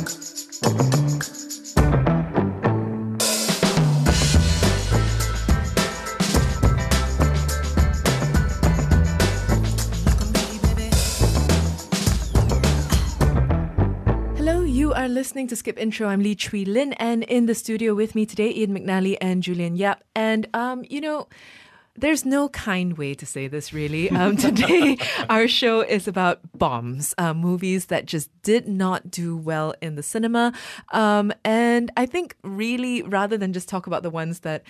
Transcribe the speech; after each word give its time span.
Hello, 0.00 0.06
you 14.62 14.94
are 14.94 15.06
listening 15.06 15.48
to 15.48 15.56
Skip 15.56 15.78
Intro. 15.78 16.08
I'm 16.08 16.22
Lee 16.22 16.34
Chui 16.34 16.64
Lin, 16.64 16.94
and 16.94 17.22
in 17.24 17.44
the 17.44 17.54
studio 17.54 17.94
with 17.94 18.14
me 18.14 18.24
today, 18.24 18.54
Ian 18.54 18.72
McNally 18.72 19.18
and 19.20 19.42
Julian 19.42 19.76
Yap. 19.76 20.02
And 20.16 20.48
um, 20.54 20.82
you 20.88 21.02
know, 21.02 21.28
there's 22.00 22.24
no 22.24 22.48
kind 22.48 22.96
way 22.98 23.14
to 23.14 23.26
say 23.26 23.48
this, 23.48 23.72
really. 23.72 24.10
Um, 24.10 24.36
today, 24.48 24.98
our 25.28 25.46
show 25.46 25.80
is 25.80 26.08
about 26.08 26.40
bombs, 26.56 27.14
uh, 27.18 27.34
movies 27.34 27.86
that 27.86 28.06
just 28.06 28.30
did 28.42 28.68
not 28.68 29.10
do 29.10 29.36
well 29.36 29.74
in 29.80 29.94
the 29.94 30.02
cinema. 30.02 30.52
Um, 30.92 31.32
and 31.44 31.90
I 31.96 32.06
think, 32.06 32.36
really, 32.42 33.02
rather 33.02 33.36
than 33.36 33.52
just 33.52 33.68
talk 33.68 33.86
about 33.86 34.02
the 34.02 34.10
ones 34.10 34.40
that 34.40 34.62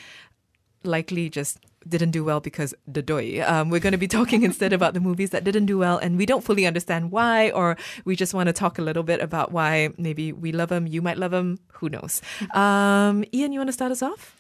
likely 0.83 1.29
just 1.29 1.59
didn't 1.89 2.11
do 2.11 2.25
well 2.25 2.41
because 2.41 2.75
the 2.87 3.03
doi. 3.03 3.43
Um, 3.47 3.71
we're 3.71 3.81
going 3.81 3.93
to 3.93 3.99
be 3.99 4.09
talking 4.09 4.43
instead 4.43 4.73
about 4.73 4.95
the 4.95 5.01
movies 5.01 5.31
that 5.31 5.45
didn't 5.45 5.67
do 5.67 5.79
well, 5.79 5.99
and 5.99 6.17
we 6.19 6.27
don't 6.27 6.45
fully 6.45 6.67
understand 6.67 7.11
why, 7.11 7.51
or 7.51 7.77
we 8.05 8.17
just 8.17 8.35
want 8.35 8.49
to 8.49 8.53
talk 8.53 8.79
a 8.79 8.83
little 8.83 9.03
bit 9.03 9.21
about 9.21 9.53
why 9.53 9.91
maybe 9.97 10.33
we 10.33 10.53
love 10.53 10.69
them, 10.69 10.87
you 10.87 11.01
might 11.03 11.19
love 11.19 11.31
them, 11.31 11.59
who 11.69 11.89
knows. 11.89 12.21
Um, 12.55 13.25
Ian, 13.33 13.53
you 13.53 13.61
want 13.61 13.69
to 13.69 13.73
start 13.73 13.93
us 13.93 14.03
off? 14.03 14.37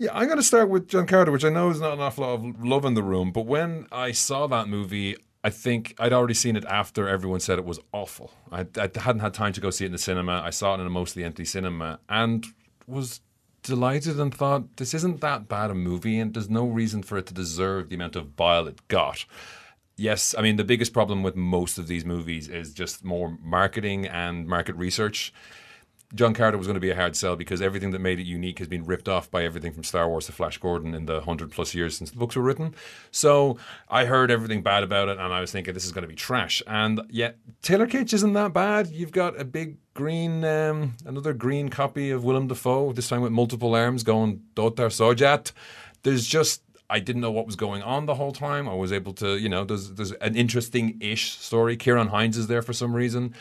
Yeah, 0.00 0.12
I'm 0.14 0.28
going 0.28 0.38
to 0.38 0.42
start 0.42 0.70
with 0.70 0.88
John 0.88 1.06
Carter, 1.06 1.30
which 1.30 1.44
I 1.44 1.50
know 1.50 1.68
is 1.68 1.78
not 1.78 1.92
an 1.92 2.00
awful 2.00 2.24
lot 2.24 2.32
of 2.32 2.64
love 2.64 2.86
in 2.86 2.94
the 2.94 3.02
room, 3.02 3.32
but 3.32 3.44
when 3.44 3.86
I 3.92 4.12
saw 4.12 4.46
that 4.46 4.66
movie, 4.66 5.14
I 5.44 5.50
think 5.50 5.94
I'd 5.98 6.14
already 6.14 6.32
seen 6.32 6.56
it 6.56 6.64
after 6.64 7.06
everyone 7.06 7.40
said 7.40 7.58
it 7.58 7.66
was 7.66 7.80
awful. 7.92 8.32
I, 8.50 8.60
I 8.78 8.88
hadn't 8.96 9.20
had 9.20 9.34
time 9.34 9.52
to 9.52 9.60
go 9.60 9.68
see 9.68 9.84
it 9.84 9.88
in 9.88 9.92
the 9.92 9.98
cinema. 9.98 10.40
I 10.42 10.48
saw 10.48 10.74
it 10.74 10.80
in 10.80 10.86
a 10.86 10.90
mostly 10.90 11.22
empty 11.22 11.44
cinema 11.44 12.00
and 12.08 12.46
was 12.86 13.20
delighted 13.62 14.18
and 14.18 14.34
thought 14.34 14.78
this 14.78 14.94
isn't 14.94 15.20
that 15.20 15.48
bad 15.48 15.70
a 15.70 15.74
movie 15.74 16.18
and 16.18 16.32
there's 16.32 16.48
no 16.48 16.64
reason 16.64 17.02
for 17.02 17.18
it 17.18 17.26
to 17.26 17.34
deserve 17.34 17.90
the 17.90 17.96
amount 17.96 18.16
of 18.16 18.36
bile 18.36 18.66
it 18.68 18.88
got. 18.88 19.26
Yes, 19.96 20.34
I 20.34 20.40
mean 20.40 20.56
the 20.56 20.64
biggest 20.64 20.94
problem 20.94 21.22
with 21.22 21.36
most 21.36 21.76
of 21.76 21.88
these 21.88 22.06
movies 22.06 22.48
is 22.48 22.72
just 22.72 23.04
more 23.04 23.36
marketing 23.42 24.06
and 24.06 24.46
market 24.46 24.76
research. 24.76 25.30
John 26.14 26.34
Carter 26.34 26.58
was 26.58 26.66
going 26.66 26.74
to 26.74 26.80
be 26.80 26.90
a 26.90 26.96
hard 26.96 27.14
sell 27.14 27.36
because 27.36 27.62
everything 27.62 27.92
that 27.92 28.00
made 28.00 28.18
it 28.18 28.26
unique 28.26 28.58
has 28.58 28.66
been 28.66 28.84
ripped 28.84 29.08
off 29.08 29.30
by 29.30 29.44
everything 29.44 29.72
from 29.72 29.84
Star 29.84 30.08
Wars 30.08 30.26
to 30.26 30.32
Flash 30.32 30.58
Gordon 30.58 30.92
in 30.92 31.06
the 31.06 31.20
hundred 31.20 31.52
plus 31.52 31.72
years 31.74 31.96
since 31.96 32.10
the 32.10 32.16
books 32.16 32.34
were 32.34 32.42
written. 32.42 32.74
So 33.12 33.58
I 33.88 34.06
heard 34.06 34.30
everything 34.30 34.62
bad 34.62 34.82
about 34.82 35.08
it, 35.08 35.18
and 35.18 35.32
I 35.32 35.40
was 35.40 35.52
thinking 35.52 35.72
this 35.72 35.84
is 35.84 35.92
going 35.92 36.02
to 36.02 36.08
be 36.08 36.16
trash. 36.16 36.62
And 36.66 37.00
yet 37.10 37.38
Taylor 37.62 37.86
Kitsch 37.86 38.12
isn't 38.12 38.32
that 38.32 38.52
bad. 38.52 38.88
You've 38.88 39.12
got 39.12 39.40
a 39.40 39.44
big 39.44 39.76
green, 39.94 40.44
um, 40.44 40.96
another 41.04 41.32
green 41.32 41.68
copy 41.68 42.10
of 42.10 42.24
Willem 42.24 42.48
Dafoe, 42.48 42.92
this 42.92 43.08
time 43.08 43.20
with 43.20 43.32
multiple 43.32 43.74
arms, 43.74 44.02
going 44.02 44.42
Dotar 44.54 44.88
Sojat. 44.88 45.52
There's 46.02 46.26
just 46.26 46.62
I 46.90 46.98
didn't 46.98 47.22
know 47.22 47.30
what 47.30 47.46
was 47.46 47.54
going 47.54 47.82
on 47.82 48.06
the 48.06 48.16
whole 48.16 48.32
time. 48.32 48.68
I 48.68 48.74
was 48.74 48.92
able 48.92 49.12
to, 49.14 49.38
you 49.38 49.48
know, 49.48 49.64
there's 49.64 49.92
there's 49.92 50.10
an 50.12 50.34
interesting 50.34 50.98
ish 51.00 51.38
story. 51.38 51.76
Ciarán 51.76 52.08
Hinds 52.08 52.36
is 52.36 52.48
there 52.48 52.62
for 52.62 52.72
some 52.72 52.94
reason. 52.94 53.32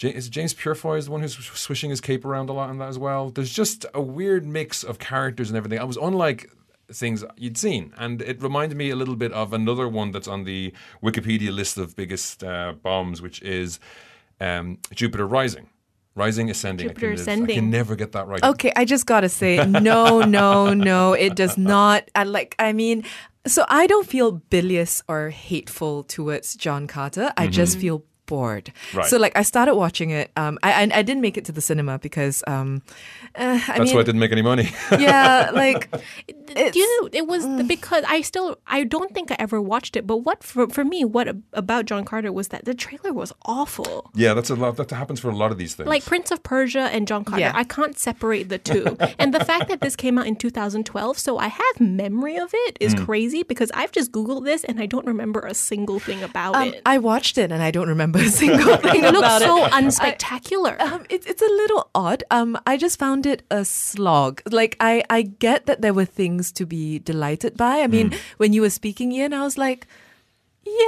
Is 0.00 0.28
James 0.28 0.54
Purefoy 0.54 0.98
is 0.98 1.06
the 1.06 1.10
one 1.10 1.22
who's 1.22 1.34
swishing 1.36 1.90
his 1.90 2.00
cape 2.00 2.24
around 2.24 2.48
a 2.48 2.52
lot 2.52 2.70
in 2.70 2.78
that 2.78 2.88
as 2.88 2.98
well? 2.98 3.30
There's 3.30 3.52
just 3.52 3.84
a 3.92 4.00
weird 4.00 4.46
mix 4.46 4.84
of 4.84 4.98
characters 4.98 5.50
and 5.50 5.56
everything. 5.56 5.80
I 5.80 5.84
was 5.84 5.96
unlike 5.96 6.50
things 6.92 7.24
you'd 7.36 7.58
seen, 7.58 7.92
and 7.98 8.22
it 8.22 8.40
reminded 8.40 8.78
me 8.78 8.90
a 8.90 8.96
little 8.96 9.16
bit 9.16 9.32
of 9.32 9.52
another 9.52 9.88
one 9.88 10.12
that's 10.12 10.28
on 10.28 10.44
the 10.44 10.72
Wikipedia 11.02 11.52
list 11.52 11.78
of 11.78 11.96
biggest 11.96 12.44
uh, 12.44 12.74
bombs, 12.80 13.20
which 13.20 13.42
is 13.42 13.80
um, 14.40 14.78
Jupiter 14.94 15.26
Rising. 15.26 15.68
Rising, 16.14 16.50
ascending. 16.50 16.88
Jupiter 16.88 17.12
I 17.12 17.24
can, 17.24 17.44
I 17.44 17.54
can 17.54 17.70
never 17.70 17.94
get 17.94 18.12
that 18.12 18.26
right. 18.26 18.42
Okay, 18.42 18.72
I 18.74 18.84
just 18.84 19.06
gotta 19.06 19.28
say, 19.28 19.64
no, 19.66 20.20
no, 20.20 20.74
no, 20.74 21.12
it 21.12 21.36
does 21.36 21.56
not. 21.76 22.08
I 22.14 22.24
like, 22.24 22.56
I 22.58 22.72
mean, 22.72 23.04
so 23.46 23.64
I 23.68 23.86
don't 23.86 24.06
feel 24.06 24.32
bilious 24.32 25.02
or 25.08 25.30
hateful 25.30 26.02
towards 26.04 26.56
John 26.56 26.86
Carter. 26.86 27.32
I 27.36 27.46
just 27.46 27.78
feel 27.78 28.04
bored. 28.28 28.72
Right. 28.94 29.06
So 29.10 29.18
like, 29.18 29.34
I 29.36 29.42
started 29.42 29.74
watching 29.74 30.10
it. 30.10 30.30
Um, 30.36 30.58
I 30.62 30.70
I, 30.84 30.98
I 31.00 31.02
didn't 31.02 31.22
make 31.22 31.36
it 31.36 31.44
to 31.46 31.52
the 31.52 31.60
cinema 31.60 31.98
because 31.98 32.44
um, 32.46 32.82
uh, 33.34 33.58
I 33.58 33.58
That's 33.66 33.80
mean, 33.80 33.94
why 33.94 34.00
I 34.00 34.04
didn't 34.04 34.20
make 34.20 34.32
any 34.32 34.42
money. 34.42 34.70
yeah, 34.98 35.50
like. 35.52 35.88
you 36.74 36.86
know 37.02 37.08
it 37.12 37.26
was 37.26 37.42
the, 37.58 37.64
because 37.74 38.04
I 38.06 38.20
still 38.22 38.58
I 38.66 38.84
don't 38.84 39.12
think 39.14 39.30
I 39.32 39.36
ever 39.38 39.60
watched 39.60 39.96
it. 39.96 40.06
But 40.06 40.18
what 40.18 40.44
for 40.44 40.68
for 40.68 40.84
me, 40.84 41.04
what 41.04 41.26
about 41.52 41.86
John 41.86 42.04
Carter 42.04 42.30
was 42.32 42.48
that 42.48 42.64
the 42.64 42.74
trailer 42.74 43.12
was 43.12 43.32
awful. 43.44 44.10
yeah, 44.14 44.34
that's 44.34 44.50
a 44.50 44.54
lot. 44.56 44.76
That 44.76 44.90
happens 44.90 45.18
for 45.20 45.30
a 45.30 45.36
lot 45.36 45.50
of 45.50 45.58
these 45.58 45.74
things. 45.74 45.88
Like 45.88 46.04
Prince 46.04 46.30
of 46.30 46.42
Persia 46.42 46.84
and 46.94 47.08
John 47.08 47.24
Carter, 47.24 47.40
Yeah. 47.40 47.52
I 47.54 47.64
can't 47.64 47.98
separate 47.98 48.48
the 48.48 48.58
two. 48.58 48.96
and 49.18 49.32
the 49.34 49.44
fact 49.44 49.68
that 49.68 49.80
this 49.80 49.96
came 49.96 50.18
out 50.18 50.26
in 50.26 50.36
2012, 50.36 51.18
so 51.18 51.38
I 51.38 51.48
have 51.48 51.80
memory 51.80 52.36
of 52.36 52.50
it, 52.52 52.76
is 52.80 52.94
crazy 52.94 53.42
because 53.42 53.70
I've 53.74 53.92
just 53.92 54.12
googled 54.12 54.44
this 54.44 54.64
and 54.64 54.80
I 54.80 54.86
don't 54.86 55.06
remember 55.06 55.40
a 55.40 55.54
single 55.54 55.98
thing 55.98 56.22
about 56.22 56.54
Um, 56.54 56.68
it. 56.74 56.82
I 56.86 56.98
watched 56.98 57.38
it 57.38 57.50
and 57.52 57.62
I 57.62 57.70
don't 57.70 57.88
remember 57.88 58.17
a 58.20 58.28
single 58.42 58.76
thing 58.76 59.04
It 59.04 59.12
looks 59.12 59.38
so 59.38 59.64
it. 59.64 59.72
unspectacular. 59.72 60.78
Um, 60.80 61.04
it's 61.08 61.26
it's 61.26 61.42
a 61.42 61.46
little 61.46 61.90
odd. 61.94 62.24
Um, 62.30 62.58
I 62.66 62.76
just 62.76 62.98
found 62.98 63.26
it 63.26 63.42
a 63.50 63.64
slog. 63.64 64.42
Like 64.50 64.76
I 64.80 65.02
I 65.10 65.22
get 65.22 65.66
that 65.66 65.80
there 65.82 65.94
were 65.94 66.04
things 66.04 66.52
to 66.52 66.66
be 66.66 66.98
delighted 66.98 67.56
by. 67.56 67.80
I 67.82 67.86
mean, 67.86 68.14
when 68.38 68.52
you 68.52 68.62
were 68.62 68.70
speaking, 68.70 69.12
Ian, 69.12 69.32
I 69.34 69.42
was 69.44 69.56
like. 69.58 69.86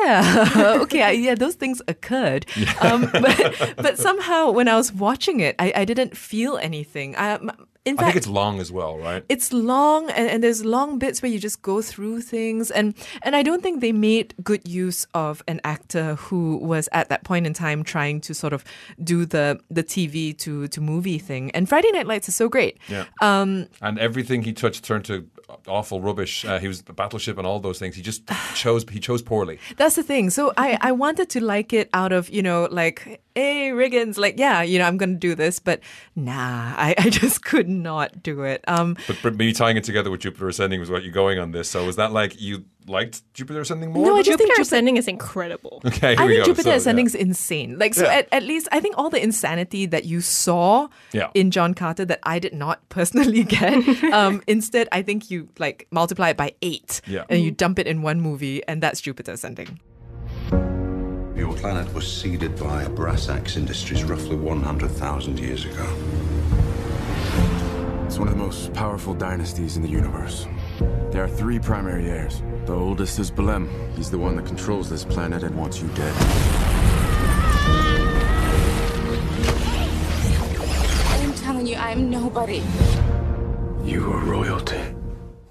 Yeah. 0.02 0.50
okay. 0.82 1.00
I, 1.02 1.10
yeah, 1.12 1.34
those 1.34 1.54
things 1.54 1.80
occurred. 1.88 2.44
Um, 2.82 3.08
but, 3.12 3.74
but 3.76 3.98
somehow, 3.98 4.50
when 4.50 4.68
I 4.68 4.76
was 4.76 4.92
watching 4.92 5.40
it, 5.40 5.56
I, 5.58 5.72
I 5.74 5.84
didn't 5.86 6.16
feel 6.16 6.58
anything. 6.58 7.16
I, 7.16 7.38
in 7.86 7.94
I 7.94 8.02
fact, 8.02 8.06
think 8.08 8.16
it's 8.16 8.26
long 8.26 8.60
as 8.60 8.70
well, 8.70 8.98
right? 8.98 9.24
it's 9.28 9.52
long 9.52 10.10
and, 10.10 10.28
and 10.28 10.44
there's 10.44 10.64
long 10.64 10.98
bits 10.98 11.22
where 11.22 11.30
you 11.32 11.38
just 11.38 11.62
go 11.62 11.80
through 11.80 12.20
things 12.20 12.70
and 12.70 12.94
and 13.22 13.34
I 13.34 13.42
don't 13.42 13.62
think 13.62 13.80
they 13.80 13.92
made 13.92 14.34
good 14.44 14.66
use 14.68 15.06
of 15.14 15.42
an 15.48 15.60
actor 15.64 16.16
who 16.16 16.58
was 16.58 16.88
at 16.92 17.08
that 17.08 17.24
point 17.24 17.46
in 17.46 17.54
time 17.54 17.82
trying 17.82 18.20
to 18.22 18.34
sort 18.34 18.52
of 18.52 18.64
do 19.02 19.24
the 19.24 19.58
the 19.70 19.82
TV 19.82 20.36
to 20.38 20.68
to 20.68 20.80
movie 20.80 21.18
thing. 21.18 21.50
And 21.52 21.68
Friday 21.68 21.90
Night 21.92 22.06
Lights 22.06 22.28
is 22.28 22.34
so 22.34 22.48
great. 22.48 22.78
Yeah. 22.88 23.06
Um 23.22 23.66
and 23.80 23.98
everything 23.98 24.42
he 24.42 24.52
touched 24.52 24.84
turned 24.84 25.06
to 25.06 25.26
awful 25.66 26.00
rubbish. 26.00 26.44
Uh, 26.44 26.58
he 26.58 26.68
was 26.68 26.82
the 26.82 26.92
battleship 26.92 27.38
and 27.38 27.46
all 27.46 27.60
those 27.60 27.78
things. 27.78 27.96
He 27.96 28.02
just 28.02 28.22
chose. 28.54 28.84
He 28.90 29.00
chose 29.00 29.22
poorly. 29.22 29.58
that's 29.76 29.96
the 29.96 30.02
thing. 30.02 30.30
So 30.30 30.52
I 30.56 30.78
I 30.80 30.92
wanted 30.92 31.28
to 31.30 31.40
like 31.44 31.72
it 31.72 31.88
out 31.92 32.12
of, 32.12 32.30
you 32.30 32.42
know, 32.42 32.68
like 32.70 33.22
hey 33.34 33.70
Riggins, 33.70 34.18
like 34.18 34.38
yeah, 34.38 34.62
you 34.62 34.78
know, 34.78 34.86
I'm 34.86 34.96
going 34.96 35.12
to 35.12 35.18
do 35.18 35.34
this, 35.34 35.58
but 35.58 35.80
nah, 36.16 36.74
I 36.76 36.94
I 36.98 37.10
just 37.10 37.44
could 37.44 37.68
not 37.68 38.22
do 38.22 38.42
it. 38.42 38.64
Um 38.68 38.96
But, 39.06 39.18
but 39.22 39.36
me 39.36 39.52
tying 39.52 39.76
it 39.76 39.84
together 39.84 40.10
with 40.10 40.20
Jupiter 40.20 40.48
Ascending 40.48 40.80
was 40.80 40.90
what 40.90 41.02
you're 41.02 41.12
going 41.12 41.38
on 41.38 41.52
this. 41.52 41.68
So 41.70 41.84
was 41.84 41.96
that 41.96 42.12
like 42.12 42.40
you 42.40 42.64
liked 42.90 43.22
Jupiter 43.34 43.60
Ascending 43.60 43.92
more? 43.92 44.04
No, 44.04 44.12
I 44.12 44.16
than- 44.16 44.24
just 44.24 44.38
think 44.38 44.50
Jupiter 44.50 44.52
Jupiter- 44.56 44.62
Ascending 44.62 44.96
is 44.98 45.08
incredible. 45.08 45.80
Okay, 45.86 46.10
here 46.16 46.20
I 46.20 46.26
we 46.26 46.32
think 46.34 46.46
go. 46.46 46.52
Jupiter 46.52 46.70
So, 46.70 46.76
Ascending 46.76 47.06
yeah. 47.06 47.10
is 47.10 47.14
insane. 47.14 47.78
Like, 47.78 47.94
so 47.94 48.04
Yeah. 48.04 48.14
at, 48.18 48.28
at 48.32 48.42
least 48.42 48.68
I 48.72 48.80
think 48.80 48.96
all 48.98 49.08
the 49.10 49.22
insanity 49.22 49.86
that 49.86 50.04
you 50.04 50.20
saw 50.20 50.88
Yeah. 51.12 51.30
in 51.34 51.50
John 51.50 51.72
Carter 51.74 52.04
that 52.04 52.18
I 52.24 52.38
did 52.38 52.52
not 52.54 52.86
personally 52.90 53.44
get, 53.44 53.72
um, 54.12 54.42
instead, 54.46 54.88
I 54.92 55.02
think 55.02 55.30
you 55.30 55.48
like 55.58 55.86
multiply 55.90 56.30
it 56.30 56.36
by 56.36 56.54
eight 56.62 57.00
Yeah. 57.06 57.24
and 57.30 57.42
you 57.42 57.50
dump 57.50 57.78
it 57.78 57.86
in 57.86 58.02
one 58.02 58.20
movie, 58.20 58.62
and 58.68 58.82
that's 58.82 59.00
Jupiter 59.00 59.32
Ascending. 59.32 59.80
Your 61.36 61.54
planet 61.54 61.92
was 61.94 62.06
seeded 62.20 62.56
by 62.58 62.84
Abrasax 62.84 63.56
industries 63.56 64.04
roughly 64.04 64.36
100,000 64.36 65.38
years 65.38 65.64
ago. 65.64 65.86
It's 68.06 68.18
one 68.18 68.28
of 68.28 68.34
the 68.34 68.40
most 68.44 68.72
powerful 68.74 69.14
dynasties 69.14 69.76
in 69.76 69.82
the 69.82 69.88
universe. 69.88 70.46
There 71.10 71.22
are 71.22 71.28
three 71.28 71.58
primary 71.58 72.08
heirs. 72.08 72.42
The 72.66 72.74
oldest 72.74 73.18
is 73.18 73.30
Balem. 73.30 73.68
He's 73.96 74.10
the 74.10 74.18
one 74.18 74.36
that 74.36 74.46
controls 74.46 74.88
this 74.88 75.04
planet 75.04 75.42
and 75.42 75.56
wants 75.56 75.80
you 75.80 75.88
dead. 75.88 76.14
I'm 81.12 81.34
telling 81.34 81.66
you, 81.66 81.76
I'm 81.76 82.10
nobody. 82.10 82.62
You 83.84 84.12
are 84.12 84.24
royalty. 84.24 84.80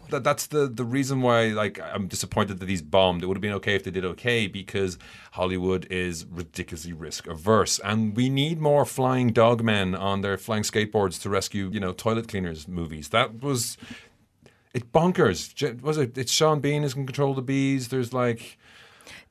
that, 0.10 0.24
that's 0.24 0.48
the 0.48 0.68
the 0.68 0.84
reason 0.84 1.22
why 1.22 1.48
like 1.48 1.80
I'm 1.80 2.08
disappointed 2.08 2.60
that 2.60 2.66
these 2.66 2.82
bombed. 2.82 3.24
It 3.24 3.28
would 3.28 3.38
have 3.38 3.42
been 3.42 3.54
okay 3.54 3.76
if 3.76 3.84
they 3.84 3.92
did 3.92 4.06
okay 4.06 4.48
because 4.48 4.98
Hollywood 5.34 5.86
is 5.92 6.26
ridiculously 6.26 6.94
risk 6.94 7.28
averse, 7.28 7.80
and 7.84 8.16
we 8.16 8.30
need 8.30 8.60
more 8.60 8.86
flying 8.86 9.32
dog 9.32 9.64
men 9.64 9.96
on 9.96 10.22
their 10.22 10.38
flying 10.38 10.64
skateboards 10.64 11.22
to 11.22 11.30
rescue 11.30 11.70
you 11.72 11.80
know 11.80 11.94
toilet 11.94 12.28
cleaners 12.28 12.68
movies. 12.68 13.10
That 13.10 13.42
was 13.44 13.78
it 14.74 14.92
bonkers. 14.92 15.82
Was 15.82 15.98
it? 15.98 16.18
It's 16.18 16.32
Sean 16.32 16.60
Bean 16.60 16.84
is 16.84 16.96
in 16.96 17.06
control 17.06 17.32
of 17.32 17.36
the 17.36 17.42
bees. 17.42 17.88
There's 17.90 18.14
like. 18.14 18.58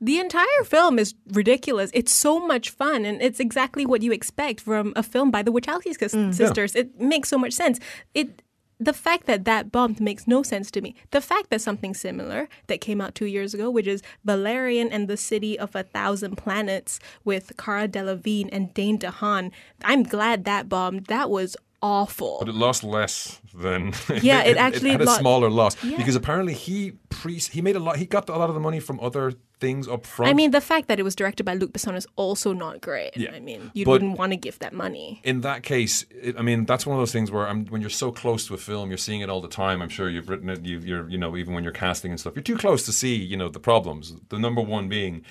The 0.01 0.19
entire 0.19 0.63
film 0.65 0.99
is 0.99 1.13
ridiculous. 1.31 1.91
It's 1.93 2.13
so 2.13 2.45
much 2.45 2.69
fun, 2.69 3.05
and 3.05 3.21
it's 3.21 3.39
exactly 3.39 3.85
what 3.85 4.01
you 4.01 4.11
expect 4.11 4.61
from 4.61 4.93
a 4.95 5.03
film 5.03 5.31
by 5.31 5.41
the 5.41 5.51
Wachowski 5.51 5.97
sis- 5.97 6.15
mm. 6.15 6.33
sisters. 6.33 6.75
It 6.75 6.99
makes 6.99 7.29
so 7.29 7.37
much 7.37 7.53
sense. 7.53 7.79
It 8.13 8.41
the 8.79 8.93
fact 8.93 9.25
that 9.25 9.43
that 9.43 9.71
bombed 9.71 9.99
makes 9.99 10.25
no 10.25 10.41
sense 10.41 10.71
to 10.71 10.81
me. 10.81 10.95
The 11.11 11.19
fact 11.19 11.49
that 11.49 11.61
something 11.61 11.93
similar 11.93 12.47
that 12.67 12.79
came 12.79 13.01
out 13.01 13.13
two 13.13 13.25
years 13.25 13.53
ago, 13.53 13.69
which 13.69 13.87
is 13.87 14.01
Valerian 14.23 14.89
and 14.89 15.07
the 15.07 15.17
City 15.17 15.59
of 15.59 15.75
a 15.75 15.83
Thousand 15.83 16.37
Planets 16.37 16.99
with 17.25 17.51
Cara 17.57 17.89
Delevingne 17.89 18.49
and 18.51 18.73
Dane 18.73 18.97
DeHaan, 18.97 19.51
I'm 19.83 20.03
glad 20.03 20.45
that 20.45 20.69
bombed. 20.69 21.07
That 21.07 21.29
was 21.29 21.57
awful. 21.81 22.37
But 22.39 22.49
it 22.49 22.55
lost 22.55 22.83
less 22.83 23.39
than 23.53 23.93
Yeah, 24.21 24.43
it 24.43 24.57
actually 24.57 24.91
had 24.91 25.01
a 25.01 25.07
smaller 25.07 25.49
loss 25.49 25.75
because 25.75 26.15
apparently 26.15 26.53
he 26.53 26.93
pre 27.09 27.35
he 27.39 27.61
made 27.61 27.75
a 27.75 27.79
lot 27.79 27.97
he 27.97 28.05
got 28.05 28.29
a 28.29 28.35
lot 28.37 28.49
of 28.49 28.55
the 28.55 28.61
money 28.61 28.79
from 28.79 28.99
other 28.99 29.33
things 29.59 29.87
up 29.89 30.05
front. 30.05 30.29
I 30.29 30.33
mean, 30.33 30.51
the 30.51 30.61
fact 30.61 30.87
that 30.87 30.99
it 30.99 31.03
was 31.03 31.15
directed 31.15 31.43
by 31.43 31.53
Luc 31.53 31.73
Besson 31.73 31.95
is 31.97 32.07
also 32.15 32.53
not 32.53 32.79
great. 32.79 33.17
Yeah. 33.17 33.31
I 33.33 33.41
mean, 33.41 33.71
you 33.73 33.83
But- 33.83 33.91
wouldn't 33.91 34.17
want 34.17 34.31
to 34.31 34.37
give 34.37 34.57
that 34.59 34.71
money. 34.73 35.19
in 35.23 35.41
that 35.41 35.63
case, 35.63 36.05
it, 36.11 36.37
I 36.37 36.41
mean 36.41 36.65
that's 36.65 36.85
one 36.85 36.95
of 36.95 37.01
those 37.01 37.11
things 37.11 37.29
where 37.31 37.47
I'm, 37.47 37.65
when 37.65 37.81
you're 37.81 37.89
so 37.89 38.11
close 38.11 38.47
to 38.47 38.53
a 38.53 38.57
film, 38.57 38.89
you're 38.89 38.97
seeing 38.97 39.21
it 39.21 39.29
all 39.29 39.41
the 39.41 39.49
time. 39.49 39.81
I'm 39.81 39.89
sure 39.89 40.09
you've 40.09 40.29
written 40.29 40.49
it. 40.49 40.63
You, 40.65 40.79
you're 40.79 41.09
you 41.09 41.17
know 41.17 41.35
even 41.37 41.53
when 41.53 41.63
you're 41.63 41.73
casting 41.73 42.11
and 42.11 42.19
stuff, 42.19 42.35
you're 42.35 42.43
too 42.43 42.57
close 42.57 42.85
to 42.85 42.91
see 42.93 43.15
you 43.15 43.35
know 43.37 43.49
the 43.49 43.59
problems. 43.59 44.15
The 44.29 44.39
number 44.39 44.61
one 44.61 44.87
being. 44.89 45.25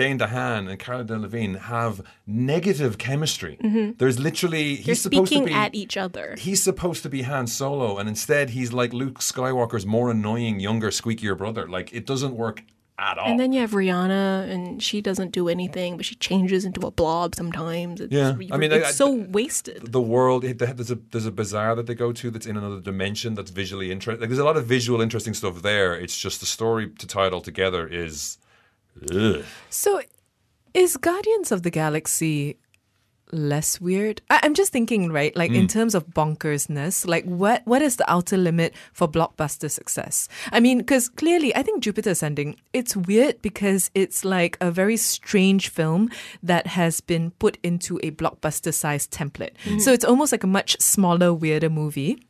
Dane 0.00 0.18
DeHaan 0.18 0.62
and 0.70 0.78
Cara 0.78 1.04
Delevingne 1.04 1.58
have 1.74 1.94
negative 2.26 2.98
chemistry. 2.98 3.54
Mm-hmm. 3.62 3.92
There's 3.98 4.18
literally 4.28 4.66
he's 4.76 4.86
They're 4.86 4.94
supposed 4.94 5.30
to 5.32 5.36
speaking 5.36 5.44
be 5.46 5.52
at 5.64 5.74
each 5.74 5.96
other. 5.96 6.26
he's 6.38 6.62
supposed 6.62 7.02
to 7.02 7.08
be 7.08 7.22
Han 7.22 7.46
Solo, 7.48 7.98
and 7.98 8.08
instead 8.08 8.50
he's 8.50 8.72
like 8.72 8.92
Luke 8.92 9.18
Skywalker's 9.18 9.86
more 9.86 10.10
annoying, 10.10 10.60
younger, 10.60 10.90
squeakier 10.90 11.36
brother. 11.36 11.64
Like 11.76 11.92
it 11.92 12.04
doesn't 12.06 12.34
work 12.36 12.62
at 13.00 13.16
all. 13.18 13.28
And 13.30 13.38
then 13.40 13.52
you 13.52 13.60
have 13.60 13.70
Rihanna, 13.72 14.50
and 14.52 14.82
she 14.82 15.00
doesn't 15.00 15.30
do 15.32 15.48
anything, 15.48 15.96
but 15.96 16.04
she 16.04 16.16
changes 16.16 16.64
into 16.64 16.80
a 16.86 16.90
blob 16.90 17.34
sometimes. 17.34 18.00
It's, 18.00 18.12
Yeah. 18.12 18.30
I 18.52 18.56
mean, 18.56 18.72
I- 18.72 18.76
it's 18.76 18.88
I- 18.88 19.02
so 19.04 19.10
wasted. 19.38 19.92
the 19.98 20.00
world 20.14 20.42
there's 20.42 20.90
a 20.90 20.98
there's 21.12 21.26
a 21.26 21.30
bazaar 21.40 21.74
that 21.76 21.86
they 21.88 21.94
go 21.94 22.10
to 22.20 22.30
that's 22.32 22.46
in 22.50 22.56
another 22.56 22.80
dimension 22.90 23.30
that's 23.36 23.50
visually 23.62 23.88
interesting. 23.94 24.20
Like 24.20 24.30
there's 24.30 24.44
a 24.46 24.50
lot 24.52 24.56
of 24.56 24.64
visual 24.66 25.00
interesting 25.06 25.34
stuff 25.34 25.56
there. 25.62 25.92
It's 26.04 26.18
just 26.26 26.36
the 26.40 26.46
story 26.46 26.84
to 27.02 27.06
tie 27.14 27.26
it 27.28 27.32
all 27.32 27.40
together 27.52 27.82
is. 28.06 28.38
Ugh. 29.12 29.44
So, 29.70 30.00
is 30.74 30.96
Guardians 30.96 31.52
of 31.52 31.62
the 31.62 31.70
Galaxy 31.70 32.58
less 33.32 33.80
weird? 33.80 34.22
I- 34.30 34.40
I'm 34.42 34.54
just 34.54 34.72
thinking, 34.72 35.10
right? 35.12 35.34
Like 35.36 35.50
in 35.50 35.62
hmm. 35.62 35.66
terms 35.66 35.94
of 35.94 36.06
bonkersness, 36.08 37.06
like 37.06 37.24
what 37.24 37.62
what 37.66 37.82
is 37.82 37.96
the 37.96 38.10
outer 38.10 38.36
limit 38.36 38.74
for 38.92 39.08
blockbuster 39.08 39.70
success? 39.70 40.28
I 40.52 40.60
mean, 40.60 40.78
because 40.78 41.08
clearly, 41.08 41.54
I 41.54 41.62
think 41.62 41.82
Jupiter 41.82 42.10
Ascending 42.10 42.56
it's 42.72 42.96
weird 42.96 43.42
because 43.42 43.90
it's 43.94 44.24
like 44.24 44.56
a 44.60 44.70
very 44.70 44.96
strange 44.96 45.68
film 45.68 46.10
that 46.42 46.68
has 46.68 47.00
been 47.00 47.32
put 47.32 47.58
into 47.62 47.98
a 48.02 48.10
blockbuster 48.10 48.72
sized 48.72 49.10
template. 49.10 49.56
Hmm. 49.64 49.78
So 49.78 49.92
it's 49.92 50.04
almost 50.04 50.32
like 50.32 50.44
a 50.44 50.48
much 50.48 50.80
smaller, 50.80 51.34
weirder 51.34 51.70
movie 51.70 52.27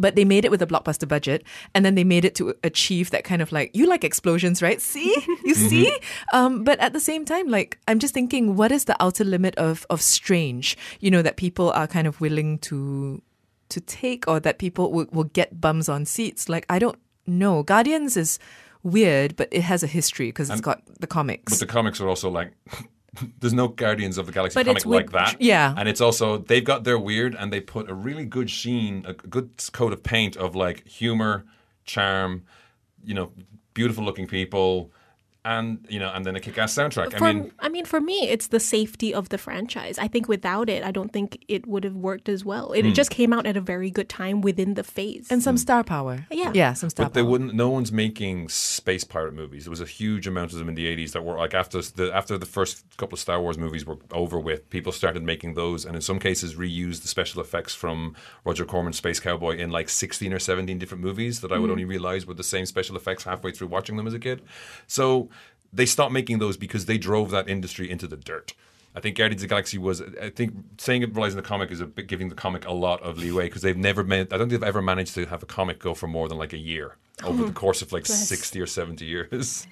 but 0.00 0.14
they 0.14 0.24
made 0.24 0.44
it 0.44 0.50
with 0.50 0.62
a 0.62 0.66
blockbuster 0.66 1.06
budget 1.06 1.44
and 1.74 1.84
then 1.84 1.94
they 1.94 2.04
made 2.04 2.24
it 2.24 2.34
to 2.34 2.54
achieve 2.64 3.10
that 3.10 3.24
kind 3.24 3.42
of 3.42 3.52
like 3.52 3.70
you 3.74 3.86
like 3.86 4.04
explosions 4.04 4.62
right? 4.62 4.80
See? 4.80 5.14
You 5.44 5.54
see? 5.70 5.96
Um, 6.32 6.64
but 6.64 6.78
at 6.80 6.92
the 6.92 7.00
same 7.00 7.24
time 7.24 7.48
like 7.48 7.78
i'm 7.88 7.98
just 7.98 8.14
thinking 8.14 8.56
what 8.56 8.72
is 8.72 8.84
the 8.84 9.00
outer 9.02 9.24
limit 9.24 9.54
of 9.56 9.86
of 9.90 10.00
strange 10.00 10.76
you 11.00 11.10
know 11.10 11.22
that 11.22 11.36
people 11.36 11.70
are 11.72 11.86
kind 11.86 12.06
of 12.06 12.20
willing 12.20 12.58
to 12.58 13.22
to 13.68 13.80
take 13.80 14.26
or 14.26 14.40
that 14.40 14.58
people 14.58 14.92
will, 14.92 15.06
will 15.12 15.24
get 15.24 15.60
bums 15.60 15.88
on 15.88 16.04
seats? 16.04 16.48
Like 16.48 16.66
i 16.68 16.78
don't 16.78 16.98
know. 17.26 17.62
Guardians 17.62 18.16
is 18.16 18.38
weird 18.82 19.36
but 19.36 19.48
it 19.50 19.62
has 19.62 19.82
a 19.82 19.86
history 19.86 20.28
because 20.28 20.50
it's 20.50 20.60
got 20.60 20.82
the 21.00 21.06
comics. 21.06 21.52
But 21.52 21.60
the 21.60 21.72
comics 21.72 22.00
are 22.00 22.08
also 22.08 22.30
like. 22.30 22.52
There's 23.40 23.54
no 23.54 23.68
Guardians 23.68 24.18
of 24.18 24.26
the 24.26 24.32
Galaxy 24.32 24.54
But 24.54 24.66
comic 24.66 24.84
with- 24.84 24.96
like 24.96 25.10
that. 25.12 25.40
yeah. 25.40 25.74
And 25.76 25.88
it's 25.88 26.00
also, 26.00 26.38
they've 26.38 26.64
got 26.64 26.84
their 26.84 26.98
weird 26.98 27.34
and 27.34 27.52
they 27.52 27.60
put 27.60 27.88
a 27.90 27.94
really 27.94 28.24
good 28.24 28.50
sheen, 28.50 29.04
a 29.06 29.12
good 29.14 29.50
coat 29.72 29.92
of 29.92 30.02
paint 30.02 30.36
of 30.36 30.54
like 30.54 30.86
humor, 30.86 31.44
charm, 31.84 32.44
you 33.04 33.14
know, 33.14 33.32
beautiful 33.74 34.04
looking 34.04 34.26
people, 34.26 34.90
and, 35.44 35.86
you 35.88 35.98
know, 35.98 36.12
and 36.12 36.26
then 36.26 36.36
a 36.36 36.40
kick 36.40 36.58
ass 36.58 36.74
soundtrack. 36.74 37.16
For, 37.16 37.24
I 37.24 37.32
mean, 37.32 37.52
I 37.60 37.68
mean, 37.68 37.84
for 37.84 38.00
me, 38.00 38.28
it's 38.28 38.48
the 38.48 38.60
safety 38.60 39.14
of 39.14 39.28
the 39.28 39.38
franchise. 39.38 39.98
I 39.98 40.08
think 40.08 40.28
without 40.28 40.68
it, 40.68 40.82
I 40.82 40.90
don't 40.90 41.12
think 41.12 41.44
it 41.48 41.66
would 41.66 41.84
have 41.84 41.94
worked 41.94 42.28
as 42.28 42.44
well. 42.44 42.72
It 42.72 42.84
hmm. 42.84 42.92
just 42.92 43.10
came 43.10 43.32
out 43.32 43.46
at 43.46 43.56
a 43.56 43.60
very 43.60 43.90
good 43.90 44.08
time 44.08 44.40
within 44.40 44.74
the 44.74 44.82
phase. 44.82 45.28
and 45.30 45.42
some 45.42 45.54
hmm. 45.54 45.58
star 45.60 45.84
power 45.84 46.26
Yeah. 46.30 46.50
yeah 46.54 46.72
some 46.74 46.90
star 46.90 47.06
But 47.06 47.14
they 47.14 47.22
wouldn't. 47.22 47.54
No 47.54 47.68
one's 47.68 47.92
making 47.92 48.48
space 48.48 49.04
pirate 49.04 49.34
movies. 49.34 49.64
There 49.64 49.70
was 49.70 49.80
a 49.80 49.86
huge 49.86 50.26
amount 50.26 50.52
of 50.52 50.58
them 50.58 50.68
in 50.68 50.74
the 50.74 50.86
eighties 50.86 51.12
that 51.12 51.24
were 51.24 51.36
like 51.36 51.54
after 51.54 51.80
the 51.82 52.10
after 52.14 52.36
the 52.36 52.46
first 52.46 52.84
couple 52.96 53.14
of 53.14 53.20
Star 53.20 53.40
Wars 53.40 53.56
movies 53.56 53.86
were 53.86 53.98
over 54.12 54.38
with. 54.38 54.68
People 54.70 54.92
started 54.92 55.22
making 55.22 55.54
those, 55.54 55.84
and 55.84 55.94
in 55.94 56.02
some 56.02 56.18
cases 56.18 56.56
reused 56.56 57.02
the 57.02 57.08
special 57.08 57.40
effects 57.40 57.74
from 57.74 58.14
Roger 58.44 58.64
Corman's 58.64 58.96
Space 58.96 59.20
Cowboy 59.20 59.56
in 59.56 59.70
like 59.70 59.88
sixteen 59.88 60.32
or 60.32 60.38
seventeen 60.38 60.78
different 60.78 61.02
movies 61.02 61.40
that 61.40 61.52
I 61.52 61.58
would 61.58 61.68
hmm. 61.68 61.72
only 61.72 61.84
realize 61.84 62.26
were 62.26 62.34
the 62.34 62.42
same 62.42 62.66
special 62.66 62.96
effects 62.96 63.24
halfway 63.24 63.52
through 63.52 63.68
watching 63.68 63.96
them 63.96 64.06
as 64.06 64.14
a 64.14 64.18
kid. 64.18 64.42
So 64.86 65.28
they 65.72 65.86
stopped 65.86 66.12
making 66.12 66.38
those 66.38 66.56
because 66.56 66.86
they 66.86 66.98
drove 66.98 67.30
that 67.30 67.48
industry 67.48 67.90
into 67.90 68.06
the 68.06 68.16
dirt. 68.16 68.54
I 68.94 69.00
think 69.00 69.16
Guardians 69.16 69.42
of 69.42 69.48
the 69.48 69.52
Galaxy 69.52 69.78
was. 69.78 70.02
I 70.20 70.30
think 70.30 70.54
saying 70.78 71.02
it 71.02 71.14
relies 71.14 71.32
on 71.32 71.36
the 71.36 71.42
comic 71.42 71.70
is 71.70 71.80
a 71.80 71.86
bit 71.86 72.06
giving 72.06 72.30
the 72.30 72.34
comic 72.34 72.66
a 72.66 72.72
lot 72.72 73.02
of 73.02 73.18
leeway 73.18 73.44
because 73.44 73.62
they've 73.62 73.76
never 73.76 74.02
made. 74.02 74.32
I 74.32 74.38
don't 74.38 74.48
think 74.48 74.60
they've 74.60 74.68
ever 74.68 74.82
managed 74.82 75.14
to 75.14 75.26
have 75.26 75.42
a 75.42 75.46
comic 75.46 75.78
go 75.78 75.94
for 75.94 76.08
more 76.08 76.28
than 76.28 76.38
like 76.38 76.52
a 76.52 76.58
year 76.58 76.96
over 77.22 77.38
hmm. 77.38 77.46
the 77.46 77.52
course 77.52 77.82
of 77.82 77.92
like 77.92 78.06
sixty 78.06 78.60
or 78.60 78.66
seventy 78.66 79.04
years. 79.04 79.66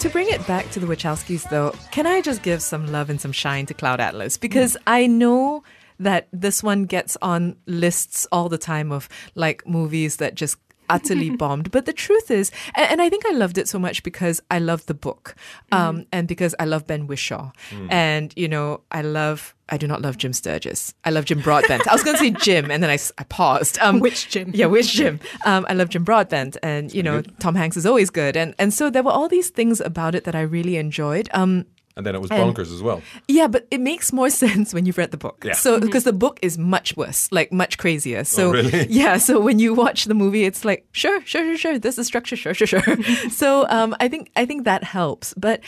To 0.00 0.08
bring 0.08 0.30
it 0.30 0.46
back 0.46 0.70
to 0.70 0.80
the 0.80 0.86
Wachowskis, 0.86 1.50
though, 1.50 1.74
can 1.90 2.06
I 2.06 2.22
just 2.22 2.42
give 2.42 2.62
some 2.62 2.90
love 2.90 3.10
and 3.10 3.20
some 3.20 3.32
shine 3.32 3.66
to 3.66 3.74
Cloud 3.74 4.00
Atlas? 4.00 4.38
Because 4.38 4.72
mm. 4.74 4.82
I 4.86 5.06
know 5.06 5.62
that 5.98 6.26
this 6.32 6.62
one 6.62 6.84
gets 6.84 7.18
on 7.20 7.56
lists 7.66 8.26
all 8.32 8.48
the 8.48 8.56
time 8.56 8.92
of 8.92 9.10
like 9.34 9.66
movies 9.66 10.16
that 10.16 10.34
just 10.34 10.56
utterly 10.90 11.30
bombed. 11.36 11.70
But 11.70 11.86
the 11.86 11.92
truth 11.92 12.30
is, 12.30 12.50
and, 12.74 12.90
and 12.92 13.02
I 13.02 13.08
think 13.08 13.24
I 13.26 13.32
loved 13.32 13.56
it 13.58 13.68
so 13.68 13.78
much 13.78 14.02
because 14.02 14.40
I 14.50 14.58
love 14.58 14.84
the 14.86 14.94
book 14.94 15.34
um, 15.72 16.04
and 16.12 16.28
because 16.28 16.54
I 16.58 16.64
love 16.64 16.86
Ben 16.86 17.06
Whishaw. 17.06 17.52
And, 17.88 18.32
you 18.36 18.48
know, 18.48 18.80
I 18.90 19.02
love. 19.02 19.54
I 19.72 19.76
do 19.76 19.86
not 19.86 20.02
love 20.02 20.18
Jim 20.18 20.32
Sturgess. 20.32 20.94
I 21.04 21.10
love 21.10 21.26
Jim 21.26 21.40
Broadbent. 21.40 21.86
I 21.86 21.92
was 21.92 22.02
going 22.02 22.16
to 22.16 22.20
say 22.20 22.30
Jim, 22.32 22.72
and 22.72 22.82
then 22.82 22.90
I, 22.90 22.98
I 23.18 23.22
paused. 23.22 23.78
Um, 23.78 24.00
Which 24.00 24.28
Jim? 24.28 24.50
Yeah, 24.52 24.66
which 24.66 24.92
Jim? 24.94 25.20
Um, 25.46 25.64
I 25.68 25.74
love 25.74 25.90
Jim 25.90 26.02
Broadbent, 26.02 26.56
and 26.60 26.92
you 26.92 27.04
know 27.04 27.22
Tom 27.38 27.54
Hanks 27.54 27.76
is 27.76 27.86
always 27.86 28.10
good, 28.10 28.36
and 28.36 28.52
and 28.58 28.74
so 28.74 28.90
there 28.90 29.04
were 29.04 29.12
all 29.12 29.28
these 29.28 29.48
things 29.50 29.80
about 29.80 30.16
it 30.16 30.24
that 30.24 30.34
I 30.34 30.40
really 30.40 30.76
enjoyed. 30.76 31.28
Um, 31.32 31.66
And 31.96 32.06
then 32.06 32.14
it 32.14 32.20
was 32.20 32.30
And- 32.30 32.54
bonkers 32.54 32.72
as 32.72 32.82
well. 32.82 33.02
yeah, 33.28 33.48
but 33.48 33.66
it 33.70 33.80
makes 33.80 34.12
more 34.12 34.30
sense 34.44 34.72
when 34.72 34.86
you've 34.86 34.96
read 34.98 35.10
the 35.10 35.16
book. 35.16 35.42
Yeah. 35.44 35.54
So 35.54 35.80
because 35.80 36.04
the 36.04 36.12
book 36.12 36.38
is 36.40 36.56
much 36.56 36.96
worse, 36.96 37.28
like 37.32 37.52
much 37.52 37.78
crazier. 37.78 38.24
So 38.24 38.48
Oh, 38.48 38.52
really? 38.52 38.86
yeah, 38.90 39.18
so 39.18 39.40
when 39.40 39.58
you 39.58 39.74
watch 39.74 40.04
the 40.04 40.14
movie, 40.14 40.44
it's 40.44 40.64
like 40.64 40.86
sure, 40.92 41.20
sure, 41.24 41.44
sure, 41.44 41.56
sure. 41.56 41.78
This 41.78 41.98
is 41.98 42.06
structure, 42.06 42.36
sure, 42.36 42.54
sure, 42.54 42.66
sure. 42.66 42.82
so 43.30 43.66
um, 43.68 43.94
I 44.00 44.08
think 44.08 44.30
I 44.36 44.46
think 44.46 44.64
that 44.64 44.84
helps, 44.84 45.34
but. 45.36 45.60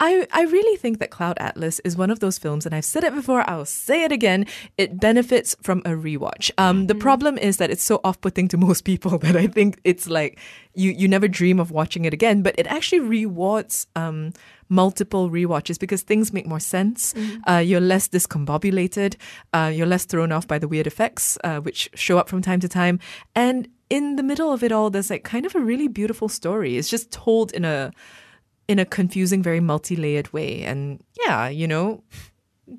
I, 0.00 0.28
I 0.32 0.42
really 0.44 0.76
think 0.76 1.00
that 1.00 1.10
Cloud 1.10 1.38
Atlas 1.40 1.80
is 1.80 1.96
one 1.96 2.08
of 2.12 2.20
those 2.20 2.38
films, 2.38 2.64
and 2.64 2.72
I've 2.72 2.84
said 2.84 3.02
it 3.02 3.12
before, 3.12 3.42
I'll 3.50 3.64
say 3.64 4.04
it 4.04 4.12
again. 4.12 4.46
It 4.76 5.00
benefits 5.00 5.56
from 5.60 5.80
a 5.80 5.90
rewatch. 5.90 6.52
Um, 6.56 6.86
The 6.86 6.94
problem 6.94 7.36
is 7.36 7.56
that 7.56 7.68
it's 7.72 7.82
so 7.82 7.98
off 8.04 8.20
putting 8.20 8.46
to 8.50 8.56
most 8.56 8.84
people 8.84 9.18
that 9.18 9.34
I 9.34 9.48
think 9.48 9.80
it's 9.82 10.08
like 10.08 10.38
you, 10.74 10.92
you 10.92 11.08
never 11.08 11.26
dream 11.26 11.58
of 11.58 11.72
watching 11.72 12.04
it 12.04 12.14
again, 12.14 12.42
but 12.42 12.54
it 12.56 12.68
actually 12.68 13.00
rewards 13.00 13.88
um, 13.96 14.32
multiple 14.68 15.30
rewatches 15.30 15.78
because 15.78 16.02
things 16.02 16.32
make 16.32 16.46
more 16.46 16.60
sense. 16.60 17.14
Uh, 17.46 17.56
you're 17.56 17.80
less 17.80 18.08
discombobulated, 18.08 19.16
uh, 19.52 19.70
you're 19.74 19.86
less 19.86 20.04
thrown 20.04 20.32
off 20.32 20.46
by 20.46 20.58
the 20.58 20.68
weird 20.68 20.86
effects, 20.86 21.38
uh, 21.44 21.60
which 21.60 21.88
show 21.94 22.18
up 22.18 22.28
from 22.28 22.42
time 22.42 22.60
to 22.60 22.68
time. 22.68 22.98
And 23.34 23.68
in 23.90 24.16
the 24.16 24.22
middle 24.22 24.52
of 24.52 24.62
it 24.62 24.72
all, 24.72 24.90
there's 24.90 25.10
like 25.10 25.24
kind 25.24 25.46
of 25.46 25.54
a 25.54 25.60
really 25.60 25.88
beautiful 25.88 26.28
story. 26.28 26.76
It's 26.76 26.88
just 26.88 27.10
told 27.10 27.52
in 27.52 27.64
a 27.64 27.92
in 28.68 28.78
a 28.78 28.84
confusing, 28.84 29.42
very 29.42 29.60
multi-layered 29.60 30.30
way. 30.32 30.62
And 30.62 31.02
yeah, 31.24 31.48
you 31.48 31.66
know, 31.66 32.04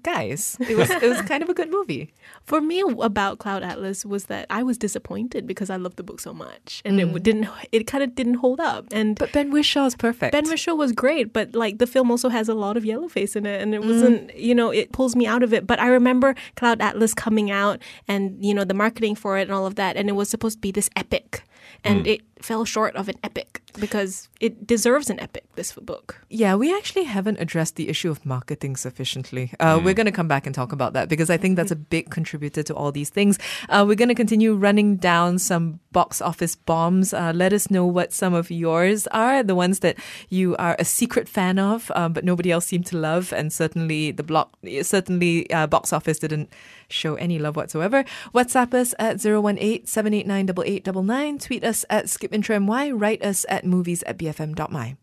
guys, 0.04 0.58
it 0.60 0.78
was 0.78 0.90
it 0.90 1.10
was 1.10 1.22
kind 1.24 1.44
of 1.44 1.50
a 1.50 1.54
good 1.54 1.70
movie. 1.70 2.14
For 2.44 2.62
me, 2.62 2.82
about 2.82 3.40
Cloud 3.40 3.64
Atlas 3.64 4.06
was 4.06 4.26
that 4.26 4.46
I 4.50 4.64
was 4.64 4.78
disappointed 4.78 5.48
because 5.48 5.70
I 5.70 5.76
loved 5.76 5.98
the 5.98 6.04
book 6.04 6.20
so 6.20 6.34
much, 6.34 6.82
and 6.86 7.00
it 7.00 7.08
mm. 7.08 7.24
didn't. 7.24 7.48
It 7.72 7.88
kind 7.88 8.04
of 8.04 8.16
didn't 8.16 8.36
hold 8.36 8.60
up. 8.60 8.88
And 8.92 9.18
But 9.18 9.32
Ben 9.32 9.52
Whishaw 9.52 9.86
is 9.86 9.96
perfect. 9.96 10.32
Ben 10.32 10.46
Whishaw 10.46 10.76
was 10.76 10.92
great, 10.92 11.34
but 11.34 11.54
like 11.54 11.78
the 11.78 11.88
film 11.88 12.12
also 12.12 12.30
has 12.30 12.50
a 12.50 12.54
lot 12.54 12.78
of 12.78 12.86
yellow 12.86 13.08
face 13.08 13.36
in 13.36 13.46
it, 13.46 13.62
and 13.62 13.74
it 13.74 13.82
mm. 13.82 13.88
wasn't, 13.88 14.36
you 14.36 14.56
know, 14.56 14.72
it 14.72 14.92
pulls 14.92 15.16
me 15.16 15.26
out 15.26 15.44
of 15.44 15.54
it. 15.54 15.68
But 15.68 15.80
I 15.80 15.88
remember 15.88 16.36
Cloud 16.56 16.82
Atlas 16.82 17.14
coming 17.14 17.52
out, 17.52 17.82
and 18.08 18.44
you 18.44 18.54
know 18.54 18.64
the 18.64 18.74
marketing 18.74 19.16
for 19.16 19.38
it 19.38 19.44
and 19.44 19.52
all 19.52 19.66
of 19.66 19.76
that, 19.76 19.98
and 19.98 20.10
it 20.10 20.14
was 20.14 20.30
supposed 20.30 20.58
to 20.58 20.62
be 20.62 20.72
this 20.72 20.90
epic, 20.96 21.44
and 21.84 22.06
mm. 22.06 22.08
it 22.08 22.22
fell 22.42 22.66
short 22.66 22.96
of 22.96 23.10
an 23.10 23.16
epic 23.24 23.62
because 23.80 24.30
it 24.40 24.68
deserves 24.68 25.10
an 25.10 25.20
epic. 25.20 25.46
This 25.56 25.74
book. 25.74 26.22
Yeah, 26.30 26.56
we 26.56 26.76
actually 26.76 27.04
haven't 27.04 27.40
addressed 27.40 27.76
the 27.76 27.90
issue 27.90 28.10
of 28.10 28.26
marketing 28.26 28.76
sufficiently. 28.78 29.52
Uh, 29.60 29.80
We're 29.84 29.94
going 29.94 30.06
to 30.06 30.12
come 30.12 30.28
back 30.28 30.46
and 30.46 30.56
talk 30.56 30.72
about 30.72 30.94
that 30.94 31.10
because 31.10 31.30
I 31.30 31.38
think 31.38 31.56
that's 31.56 31.72
a 31.72 31.76
big 31.96 32.10
contributor 32.10 32.64
to 32.64 32.76
all 32.76 32.92
these 32.92 33.10
things. 33.10 33.40
Uh, 33.68 33.84
we're 33.88 33.96
going 33.96 34.10
to 34.10 34.16
continue 34.16 34.54
running 34.54 34.98
down 34.98 35.40
some 35.40 35.80
box 35.92 36.22
office 36.22 36.56
bombs. 36.56 37.14
Uh, 37.14 37.32
let 37.36 37.52
us 37.54 37.70
know 37.70 37.86
what 37.86 38.14
some 38.14 38.34
of 38.34 38.52
yours 38.52 39.08
are, 39.08 39.44
the 39.44 39.56
ones 39.56 39.80
that 39.80 39.98
you 40.30 40.56
are 40.58 40.76
a 40.80 40.86
secret 40.86 41.28
fan 41.28 41.60
of, 41.60 41.92
um, 41.96 42.14
but 42.14 42.24
nobody 42.24 42.52
else 42.52 42.66
seemed 42.66 42.86
to 42.88 42.98
love, 42.98 43.34
and 43.34 43.52
certainly 43.52 44.12
the 44.12 44.24
block, 44.24 44.56
certainly 44.82 45.50
uh, 45.52 45.68
box 45.68 45.92
office 45.92 46.20
didn't 46.20 46.50
show 46.90 47.16
any 47.16 47.40
love 47.40 47.56
whatsoever. 47.56 48.04
WhatsApp 48.34 48.74
us 48.74 48.94
at 49.00 49.24
018 49.26 49.86
789 49.86 50.50
8899. 50.50 51.40
Tweet 51.40 51.64
us 51.64 51.86
at 51.90 52.06
skipintromy. 52.06 52.92
Write 52.94 53.24
us 53.24 53.46
at 53.50 53.66
movies 53.66 54.04
at 54.04 54.18
bfm.my. 54.18 54.98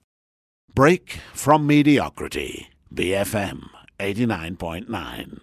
Break 0.75 1.21
from 1.33 1.67
mediocrity. 1.67 2.69
BFM 2.93 3.69
89.9. 3.99 5.41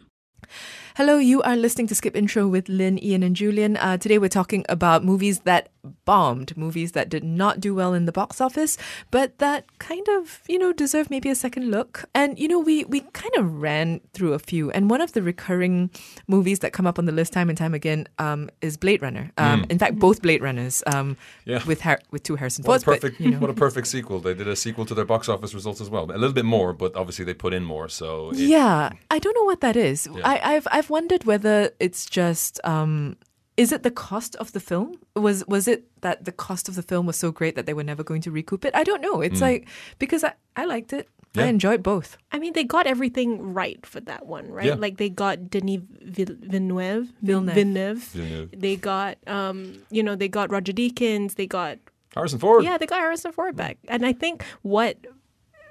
Hello, 0.96 1.18
you 1.18 1.42
are 1.42 1.56
listening 1.56 1.88
to 1.88 1.96
Skip 1.96 2.16
Intro 2.16 2.48
with 2.48 2.70
Lynn, 2.70 3.04
Ian, 3.04 3.24
and 3.24 3.36
Julian. 3.36 3.78
Uh, 3.78 3.98
today 3.98 4.20
we're 4.20 4.30
talking 4.30 4.64
about 4.70 5.04
movies 5.04 5.40
that 5.40 5.70
bombed, 6.06 6.56
movies 6.56 6.94
that 6.94 7.10
did 7.10 7.24
not 7.24 7.60
do 7.60 7.76
well 7.76 7.94
in 7.94 8.06
the 8.06 8.12
box 8.12 8.40
office, 8.40 8.78
but 9.12 9.38
that 9.40 9.66
kind 9.80 10.08
of, 10.10 10.42
you 10.48 10.58
know, 10.58 10.72
deserve 10.72 11.10
maybe 11.10 11.30
a 11.30 11.36
second 11.36 11.70
look. 11.72 12.06
And, 12.16 12.40
you 12.40 12.48
know, 12.48 12.60
we, 12.60 12.86
we 12.86 13.02
kind 13.14 13.34
of 13.38 13.62
ran 13.62 14.00
through 14.14 14.34
a 14.34 14.40
few. 14.40 14.72
And 14.72 14.90
one 14.90 15.02
of 15.02 15.14
the 15.14 15.22
recurring 15.22 15.90
movies 16.28 16.60
that 16.60 16.72
come 16.74 16.88
up 16.88 16.98
on 16.98 17.06
the 17.06 17.12
list 17.12 17.34
time 17.34 17.50
and 17.50 17.58
time 17.58 17.74
again 17.74 18.08
um, 18.20 18.50
is 18.62 18.78
Blade 18.78 19.02
Runner. 19.02 19.32
Um, 19.38 19.66
In 19.70 19.78
fact, 19.78 19.98
both 20.00 20.22
Blade 20.22 20.42
Runners 20.42 20.84
um, 20.88 21.18
Yeah. 21.46 21.64
with, 21.66 21.82
Har- 21.82 22.00
with 22.12 22.24
two 22.24 22.36
Harrison 22.36 22.64
What 22.64 22.84
Fords. 22.84 22.84
a 22.84 22.86
perfect, 23.02 23.18
But, 23.18 23.26
you 23.26 23.32
know, 23.32 23.40
what 23.40 23.50
a 23.50 23.54
perfect 23.54 23.88
sequel! 23.88 24.20
They 24.20 24.34
did 24.34 24.48
a 24.48 24.56
sequel 24.56 24.86
to 24.86 24.94
their 24.96 25.06
box 25.06 25.28
office 25.30 25.54
results 25.54 25.82
as 25.82 25.90
well. 25.90 26.06
A 26.06 26.14
little 26.18 26.34
bit 26.34 26.46
more, 26.46 26.74
but 26.74 26.96
obviously 26.96 27.26
they 27.26 27.34
put 27.34 27.54
in 27.54 27.64
more. 27.64 27.90
So 27.90 28.30
it- 28.32 28.38
Yeah, 28.38 28.92
I 29.12 29.20
don't 29.20 29.36
know 29.36 29.44
what 29.44 29.62
that 29.62 29.76
is. 29.76 30.08
I, 30.24 30.40
I've 30.44 30.68
I've 30.72 30.90
wondered 30.90 31.26
whether 31.26 31.72
it's 31.80 32.06
just 32.06 32.60
um, 32.64 33.18
is 33.56 33.72
it 33.72 33.84
the 33.84 33.92
cost 33.92 34.36
of 34.38 34.52
the 34.52 34.60
film? 34.60 34.96
Was 35.16 35.46
was 35.48 35.68
it 35.68 35.86
that 36.02 36.26
the 36.26 36.32
cost 36.32 36.68
of 36.70 36.76
the 36.76 36.82
film 36.82 37.06
was 37.06 37.18
so 37.18 37.32
great 37.32 37.56
that 37.56 37.66
they 37.66 37.74
were 37.74 37.84
never 37.84 38.04
going 38.04 38.22
to 38.22 38.32
recoup 38.32 38.66
it? 38.66 38.76
I 38.76 38.84
don't 38.84 39.02
know. 39.02 39.22
It's 39.22 39.42
like 39.42 39.68
because 40.00 40.24
I, 40.24 40.34
I 40.56 40.66
liked 40.66 40.94
it. 40.94 41.08
I 41.36 41.46
enjoyed 41.46 41.82
both. 41.82 42.18
I 42.32 42.38
mean, 42.38 42.54
they 42.54 42.64
got 42.64 42.86
everything 42.86 43.54
right 43.54 43.84
for 43.86 44.00
that 44.02 44.28
one, 44.28 44.52
right? 44.52 44.68
Yeah. 44.68 44.76
Like 44.76 44.98
they 44.98 45.10
got 45.10 45.50
Denis 45.50 45.82
Villeneuve, 46.02 47.12
Villeneuve. 47.24 47.56
Villeneuve. 47.56 48.04
Villeneuve. 48.04 48.50
They 48.56 48.76
got, 48.76 49.18
um, 49.26 49.82
you 49.90 50.04
know, 50.04 50.16
they 50.16 50.28
got 50.28 50.52
Roger 50.52 50.74
Deakins. 50.74 51.34
They 51.34 51.48
got, 51.48 51.80
Harrison 52.14 52.38
Ford. 52.38 52.64
yeah, 52.64 52.78
they 52.78 52.86
got 52.86 53.00
Harrison 53.00 53.32
Ford 53.32 53.56
back. 53.56 53.80
And 53.88 54.06
I 54.06 54.14
think 54.14 54.46
what 54.62 54.98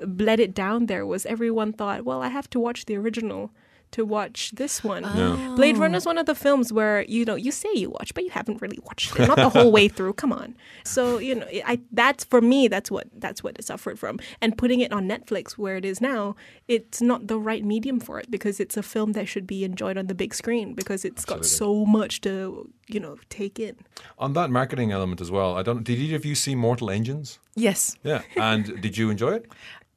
bled 0.00 0.40
it 0.40 0.52
down 0.52 0.86
there 0.86 1.06
was 1.06 1.24
everyone 1.26 1.72
thought, 1.72 2.04
well, 2.04 2.22
I 2.22 2.28
have 2.28 2.50
to 2.50 2.58
watch 2.58 2.86
the 2.86 2.96
original 2.96 3.52
to 3.92 4.04
watch 4.04 4.50
this 4.52 4.82
one. 4.84 5.02
Yeah. 5.04 5.52
Blade 5.56 5.78
Runner 5.78 5.96
is 5.96 6.04
one 6.06 6.18
of 6.18 6.26
the 6.26 6.34
films 6.34 6.72
where 6.72 7.02
you 7.04 7.24
know 7.24 7.34
you 7.36 7.52
say 7.52 7.68
you 7.74 7.90
watch, 7.90 8.12
but 8.14 8.24
you 8.24 8.30
haven't 8.30 8.60
really 8.60 8.78
watched 8.82 9.18
it, 9.18 9.26
not 9.28 9.36
the 9.36 9.48
whole 9.48 9.70
way 9.72 9.88
through. 9.88 10.14
Come 10.14 10.32
on, 10.32 10.54
so 10.84 11.18
you 11.18 11.34
know, 11.36 11.46
I 11.64 11.80
that's 11.92 12.24
for 12.24 12.40
me. 12.40 12.68
That's 12.68 12.90
what 12.90 13.06
that's 13.18 13.42
what 13.44 13.56
it 13.58 13.64
suffered 13.64 13.98
from. 13.98 14.18
And 14.40 14.56
putting 14.58 14.80
it 14.80 14.92
on 14.92 15.08
Netflix 15.08 15.52
where 15.52 15.76
it 15.76 15.84
is 15.84 16.00
now, 16.00 16.34
it's 16.68 17.00
not 17.00 17.26
the 17.28 17.38
right 17.38 17.64
medium 17.64 18.00
for 18.00 18.18
it 18.20 18.30
because 18.30 18.58
it's 18.60 18.76
a 18.76 18.82
film 18.82 19.12
that 19.12 19.28
should 19.28 19.46
be 19.46 19.62
enjoyed 19.64 19.96
on 19.96 20.06
the 20.08 20.14
big 20.14 20.34
screen 20.34 20.74
because 20.74 21.04
it's 21.04 21.24
got 21.24 21.44
so 21.44 21.84
much 21.84 22.20
to 22.22 22.68
you 22.88 23.00
know 23.00 23.16
take 23.28 23.58
in. 23.60 23.76
On 24.18 24.32
that 24.32 24.50
marketing 24.50 24.90
element 24.92 25.20
as 25.20 25.30
well, 25.30 25.56
I 25.56 25.62
don't. 25.62 25.84
Did 25.84 25.98
either 25.98 26.16
of 26.16 26.24
you 26.24 26.34
see 26.34 26.54
Mortal 26.54 26.90
Engines? 26.90 27.38
Yes, 27.54 27.96
Yeah, 28.02 28.22
and 28.36 28.80
did 28.80 28.96
you 28.96 29.10
enjoy 29.10 29.32
it? 29.34 29.46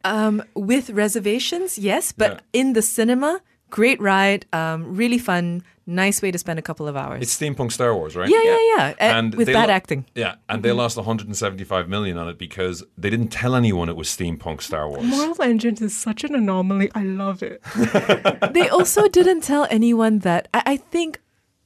um, 0.03 0.43
with 0.53 0.89
reservations, 0.89 1.77
yes, 1.79 2.11
but 2.11 2.31
Yeah. 2.31 2.39
in 2.61 2.73
the 2.73 2.81
cinema, 2.81 3.41
great 3.69 3.99
ride, 4.01 4.45
um, 4.53 4.95
really 4.95 5.17
fun, 5.17 5.63
nice 5.87 6.21
way 6.21 6.31
to 6.31 6.37
spend 6.37 6.57
a 6.59 6.61
couple 6.61 6.87
of 6.87 6.95
hours. 6.95 7.21
It's 7.21 7.37
steampunk 7.37 7.71
Star 7.71 7.93
Wars, 7.95 8.15
right? 8.15 8.29
yeah, 8.29 8.41
yeah, 8.43 8.59
yeah, 8.77 8.93
Uh, 8.99 9.03
And 9.17 9.35
with 9.35 9.47
bad 9.47 9.67
lo- 9.69 9.73
acting. 9.75 10.05
Yeah, 10.15 10.35
and 10.49 10.63
they 10.63 10.71
lost 10.71 10.97
175 10.97 11.87
million 11.89 12.17
on 12.17 12.27
it 12.29 12.37
because 12.37 12.83
they 12.97 13.09
didn't 13.09 13.29
tell 13.29 13.55
anyone 13.55 13.89
it 13.89 13.95
was 13.95 14.07
steampunk 14.07 14.61
Star 14.61 14.87
Wars. 14.89 15.03
Mortal 15.03 15.43
Engines 15.43 15.81
is 15.81 15.95
such 15.97 16.23
an 16.23 16.33
anomaly. 16.35 16.89
I 16.95 17.03
love 17.03 17.43
it. 17.43 17.61
they 18.53 18.69
also 18.69 19.07
didn't 19.07 19.41
tell 19.41 19.67
anyone 19.69 20.19
that. 20.19 20.47
I, 20.53 20.63
I 20.65 20.77
think 20.77 21.19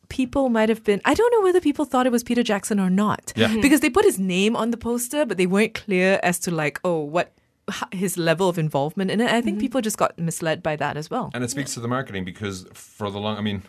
people 0.10 0.50
might 0.50 0.70
have 0.70 0.84
been. 0.84 1.00
I 1.06 1.14
don't 1.14 1.32
know 1.34 1.42
whether 1.42 1.62
people 1.62 1.86
thought 1.86 2.06
it 2.08 2.12
was 2.12 2.24
Peter 2.24 2.44
Jackson 2.44 2.80
or 2.80 2.90
not. 2.90 3.32
Yeah. 3.36 3.50
Mhm. 3.50 3.62
Because 3.62 3.82
they 3.82 3.90
put 3.92 4.06
his 4.06 4.18
name 4.20 4.56
on 4.56 4.72
the 4.72 4.78
poster, 4.78 5.26
but 5.26 5.38
they 5.38 5.46
weren't 5.46 5.76
clear 5.76 6.20
as 6.24 6.40
to 6.40 6.52
like, 6.52 6.80
oh, 6.84 7.00
what 7.00 7.28
h- 7.28 7.39
his 7.92 8.18
level 8.18 8.50
of 8.50 8.58
involvement 8.58 9.12
in 9.12 9.22
it. 9.22 9.30
I 9.30 9.42
think 9.42 9.56
mm-hmm. 9.56 9.62
people 9.62 9.82
just 9.82 9.98
got 9.98 10.18
misled 10.18 10.64
by 10.64 10.76
that 10.76 10.98
as 10.98 11.10
well. 11.10 11.32
And 11.34 11.44
it 11.44 11.50
speaks 11.50 11.74
to 11.76 11.80
the 11.80 11.88
marketing 11.88 12.26
because 12.26 12.68
for 12.74 13.10
the 13.12 13.20
long, 13.20 13.38
I 13.38 13.42
mean, 13.42 13.64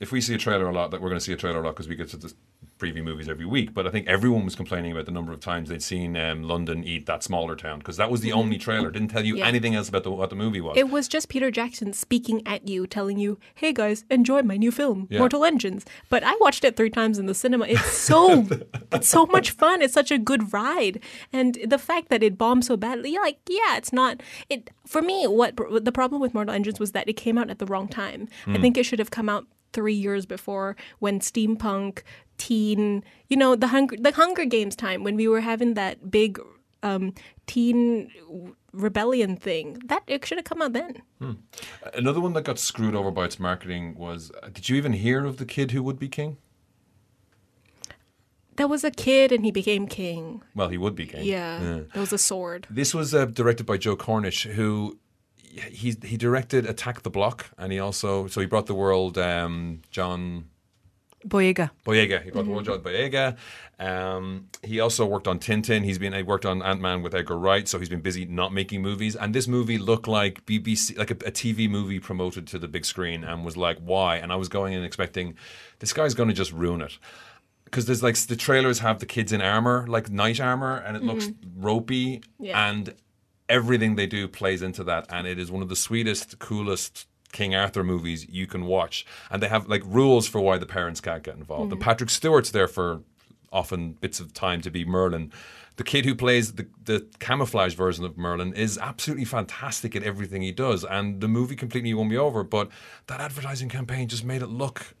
if 0.00 0.12
we 0.12 0.20
see 0.20 0.34
a 0.34 0.38
trailer 0.38 0.68
a 0.68 0.72
lot, 0.72 0.90
that 0.90 1.00
we're 1.00 1.08
going 1.08 1.18
to 1.18 1.24
see 1.24 1.32
a 1.32 1.36
trailer 1.36 1.60
a 1.60 1.64
lot 1.64 1.70
because 1.70 1.88
we 1.88 1.96
get 1.96 2.08
to 2.10 2.16
the 2.16 2.32
preview 2.78 3.02
movies 3.02 3.28
every 3.28 3.44
week. 3.46 3.74
But 3.74 3.86
I 3.86 3.90
think 3.90 4.06
everyone 4.06 4.44
was 4.44 4.54
complaining 4.54 4.92
about 4.92 5.06
the 5.06 5.12
number 5.12 5.32
of 5.32 5.40
times 5.40 5.68
they'd 5.68 5.82
seen 5.82 6.16
um, 6.16 6.42
London 6.42 6.84
eat 6.84 7.06
that 7.06 7.22
smaller 7.22 7.56
town 7.56 7.78
because 7.80 7.96
that 7.96 8.10
was 8.10 8.20
the 8.20 8.32
only 8.32 8.58
trailer. 8.58 8.90
Didn't 8.90 9.08
tell 9.08 9.24
you 9.24 9.36
Yeah. 9.36 9.46
anything 9.46 9.74
else 9.74 9.88
about 9.88 10.04
the, 10.04 10.10
what 10.10 10.30
the 10.30 10.36
movie 10.36 10.60
was. 10.60 10.76
It 10.76 10.88
was 10.90 11.08
just 11.08 11.28
Peter 11.28 11.50
Jackson 11.50 11.92
speaking 11.92 12.42
at 12.46 12.66
you, 12.68 12.86
telling 12.86 13.18
you, 13.18 13.38
"Hey 13.54 13.72
guys, 13.72 14.04
enjoy 14.10 14.42
my 14.42 14.56
new 14.56 14.70
film, 14.70 15.06
Yeah. 15.10 15.18
Mortal 15.18 15.44
Engines." 15.44 15.84
But 16.08 16.22
I 16.24 16.34
watched 16.40 16.64
it 16.64 16.76
three 16.76 16.90
times 16.90 17.18
in 17.18 17.26
the 17.26 17.34
cinema. 17.34 17.66
It's 17.66 17.92
so, 17.92 18.46
it's 18.92 19.08
so 19.08 19.26
much 19.26 19.50
fun. 19.50 19.82
It's 19.82 19.94
such 19.94 20.10
a 20.10 20.18
good 20.18 20.52
ride, 20.52 21.00
and 21.32 21.58
the 21.66 21.78
fact 21.78 22.08
that 22.10 22.22
it 22.22 22.38
bombed 22.38 22.64
so 22.64 22.76
badly, 22.76 23.14
like, 23.16 23.38
yeah, 23.48 23.76
it's 23.76 23.92
not. 23.92 24.22
It 24.48 24.70
for 24.86 25.02
me, 25.02 25.26
what 25.26 25.56
the 25.84 25.92
problem 25.92 26.20
with 26.20 26.32
Mortal 26.34 26.54
Engines 26.54 26.80
was 26.80 26.92
that 26.92 27.08
it 27.08 27.14
came 27.14 27.36
out 27.36 27.50
at 27.50 27.58
the 27.58 27.66
wrong 27.66 27.88
time. 27.88 28.28
I 28.46 28.58
think 28.58 28.78
it 28.78 28.84
should 28.84 28.98
have 29.00 29.10
come 29.10 29.28
out 29.28 29.46
three 29.78 29.98
years 30.06 30.26
before 30.26 30.68
when 31.04 31.20
steampunk 31.20 32.02
teen 32.44 32.82
you 33.30 33.36
know 33.42 33.50
the 33.64 33.68
hunger 33.74 33.96
the 34.06 34.12
hunger 34.22 34.44
games 34.56 34.74
time 34.86 35.00
when 35.06 35.16
we 35.22 35.26
were 35.32 35.44
having 35.52 35.74
that 35.74 36.10
big 36.18 36.40
um 36.82 37.04
teen 37.46 38.10
rebellion 38.72 39.36
thing 39.36 39.66
that 39.86 40.02
it 40.06 40.26
should 40.26 40.38
have 40.38 40.44
come 40.44 40.62
out 40.64 40.72
then. 40.72 40.92
Another 41.94 42.20
one 42.26 42.32
that 42.34 42.44
got 42.50 42.58
screwed 42.58 42.94
over 42.94 43.10
by 43.10 43.24
its 43.24 43.38
marketing 43.48 43.94
was 43.96 44.30
uh, 44.42 44.48
did 44.56 44.68
you 44.68 44.76
even 44.76 44.92
hear 44.92 45.24
of 45.24 45.38
the 45.38 45.46
kid 45.54 45.70
who 45.72 45.82
would 45.82 45.98
be 45.98 46.08
king? 46.08 46.36
there 48.58 48.68
was 48.68 48.82
a 48.84 48.90
kid 48.90 49.30
and 49.30 49.44
he 49.44 49.52
became 49.52 49.86
king. 49.86 50.42
Well, 50.54 50.68
he 50.68 50.78
would 50.78 50.96
be 50.96 51.06
king. 51.06 51.24
yeah, 51.24 51.58
there 51.94 52.00
was 52.00 52.12
a 52.12 52.18
sword. 52.18 52.66
This 52.68 52.92
was 52.92 53.14
uh, 53.14 53.26
directed 53.26 53.64
by 53.66 53.76
Joe 53.78 53.96
Cornish, 53.96 54.42
who 54.42 54.98
he 55.70 55.96
he 56.02 56.16
directed 56.16 56.66
Attack 56.66 57.02
the 57.02 57.10
Block, 57.10 57.46
and 57.58 57.72
he 57.72 57.78
also 57.78 58.26
so 58.26 58.40
he 58.40 58.46
brought 58.46 58.66
the 58.66 58.74
world 58.74 59.16
um, 59.18 59.82
John 59.90 60.46
Boyega. 61.26 61.70
Boyega. 61.84 62.22
He 62.22 62.30
brought 62.30 62.44
the 62.44 62.50
world 62.50 62.64
John 62.64 62.80
Boyega. 62.80 63.36
Um, 63.80 64.48
he 64.62 64.80
also 64.80 65.04
worked 65.06 65.26
on 65.28 65.38
Tintin. 65.38 65.84
He's 65.84 65.98
been 65.98 66.12
he 66.12 66.22
worked 66.22 66.46
on 66.46 66.62
Ant 66.62 66.80
Man 66.80 67.02
with 67.02 67.14
Edgar 67.14 67.38
Wright, 67.38 67.66
so 67.68 67.78
he's 67.78 67.88
been 67.88 68.00
busy 68.00 68.24
not 68.24 68.52
making 68.52 68.82
movies. 68.82 69.16
And 69.16 69.34
this 69.34 69.48
movie 69.48 69.78
looked 69.78 70.06
like 70.08 70.44
BBC, 70.46 70.96
like 70.96 71.10
a, 71.10 71.14
a 71.14 71.32
TV 71.32 71.68
movie 71.68 71.98
promoted 72.00 72.46
to 72.48 72.58
the 72.58 72.68
big 72.68 72.84
screen, 72.84 73.24
and 73.24 73.44
was 73.44 73.56
like, 73.56 73.78
why? 73.78 74.16
And 74.16 74.32
I 74.32 74.36
was 74.36 74.48
going 74.48 74.72
in 74.74 74.84
expecting 74.84 75.34
this 75.80 75.92
guy's 75.92 76.14
going 76.14 76.28
to 76.28 76.34
just 76.34 76.52
ruin 76.52 76.80
it. 76.82 76.98
Because 77.64 77.84
there's 77.86 78.02
like 78.02 78.16
the 78.16 78.36
trailers 78.36 78.78
have 78.78 78.98
the 78.98 79.06
kids 79.06 79.30
in 79.32 79.42
armor, 79.42 79.86
like 79.88 80.08
knight 80.10 80.40
armor, 80.40 80.76
and 80.86 80.96
it 80.96 81.02
looks 81.02 81.28
ropey, 81.56 82.22
Yeah. 82.40 82.68
and 82.70 82.94
everything 83.48 83.96
they 83.96 84.06
do 84.06 84.28
plays 84.28 84.62
into 84.62 84.84
that, 84.84 85.06
and 85.10 85.26
it 85.26 85.38
is 85.38 85.50
one 85.50 85.62
of 85.62 85.68
the 85.68 85.76
sweetest, 85.76 86.38
coolest 86.38 87.06
King 87.32 87.54
Arthur 87.54 87.84
movies 87.84 88.26
you 88.28 88.46
can 88.46 88.64
watch. 88.64 89.06
And 89.30 89.42
they 89.42 89.48
have 89.48 89.68
like 89.68 89.82
rules 89.84 90.26
for 90.26 90.40
why 90.40 90.58
the 90.58 90.66
parents 90.66 91.00
can't 91.00 91.22
get 91.22 91.36
involved. 91.36 91.72
And 91.72 91.80
mm-hmm. 91.80 91.88
Patrick 91.88 92.10
Stewart's 92.10 92.50
there 92.50 92.68
for 92.68 93.02
often 93.52 93.92
bits 93.92 94.20
of 94.20 94.32
time 94.32 94.60
to 94.62 94.70
be 94.70 94.84
Merlin. 94.84 95.32
The 95.76 95.84
kid 95.84 96.04
who 96.04 96.14
plays 96.14 96.54
the, 96.54 96.66
the 96.84 97.06
camouflage 97.20 97.74
version 97.74 98.04
of 98.04 98.18
Merlin 98.18 98.52
is 98.52 98.78
absolutely 98.78 99.24
fantastic 99.24 99.94
at 99.94 100.02
everything 100.02 100.42
he 100.42 100.50
does, 100.50 100.84
and 100.84 101.20
the 101.20 101.28
movie 101.28 101.54
completely 101.54 101.94
won 101.94 102.08
me 102.08 102.16
over. 102.16 102.42
But 102.42 102.68
that 103.06 103.20
advertising 103.20 103.68
campaign 103.68 104.08
just 104.08 104.24
made 104.24 104.42
it 104.42 104.48
look 104.48 104.94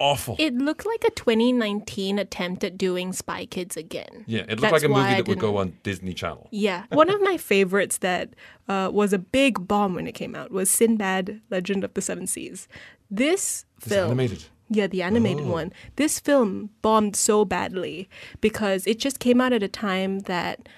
awful. 0.00 0.36
it 0.38 0.54
looked 0.54 0.86
like 0.86 1.04
a 1.04 1.10
2019 1.10 2.18
attempt 2.18 2.64
at 2.64 2.78
doing 2.78 3.12
spy 3.12 3.46
kids 3.46 3.76
again 3.76 4.24
yeah, 4.26 4.40
it 4.42 4.48
looked 4.50 4.60
That's 4.62 4.72
like 4.72 4.82
a 4.84 4.88
movie 4.88 5.14
that 5.14 5.28
would 5.28 5.38
go 5.38 5.56
on 5.58 5.76
Disney 5.82 6.12
Channel. 6.14 6.48
Yeah. 6.50 6.84
One 6.90 7.10
of 7.10 7.20
my 7.22 7.36
favorites 7.36 7.98
that 7.98 8.30
uh, 8.68 8.90
was 8.92 9.12
a 9.12 9.18
big 9.18 9.66
bomb 9.66 9.94
when 9.94 10.06
it 10.06 10.12
came 10.12 10.34
out 10.34 10.50
was 10.50 10.70
Sinbad, 10.70 11.40
Legend 11.50 11.84
of 11.84 11.94
the 11.94 12.02
Seven 12.02 12.26
Seas. 12.26 12.68
This 13.10 13.64
It's 13.78 13.88
film. 13.88 14.06
animated. 14.10 14.44
Yeah, 14.70 14.86
the 14.86 15.02
animated 15.02 15.46
Oh. 15.46 15.52
one. 15.52 15.72
This 15.96 16.20
film 16.20 16.70
bombed 16.82 17.16
so 17.16 17.44
badly 17.46 18.08
because 18.40 18.86
it 18.86 18.98
just 18.98 19.18
came 19.18 19.40
out 19.40 19.52
at 19.54 19.62
a 19.62 19.68
time 19.68 20.20
that 20.20 20.68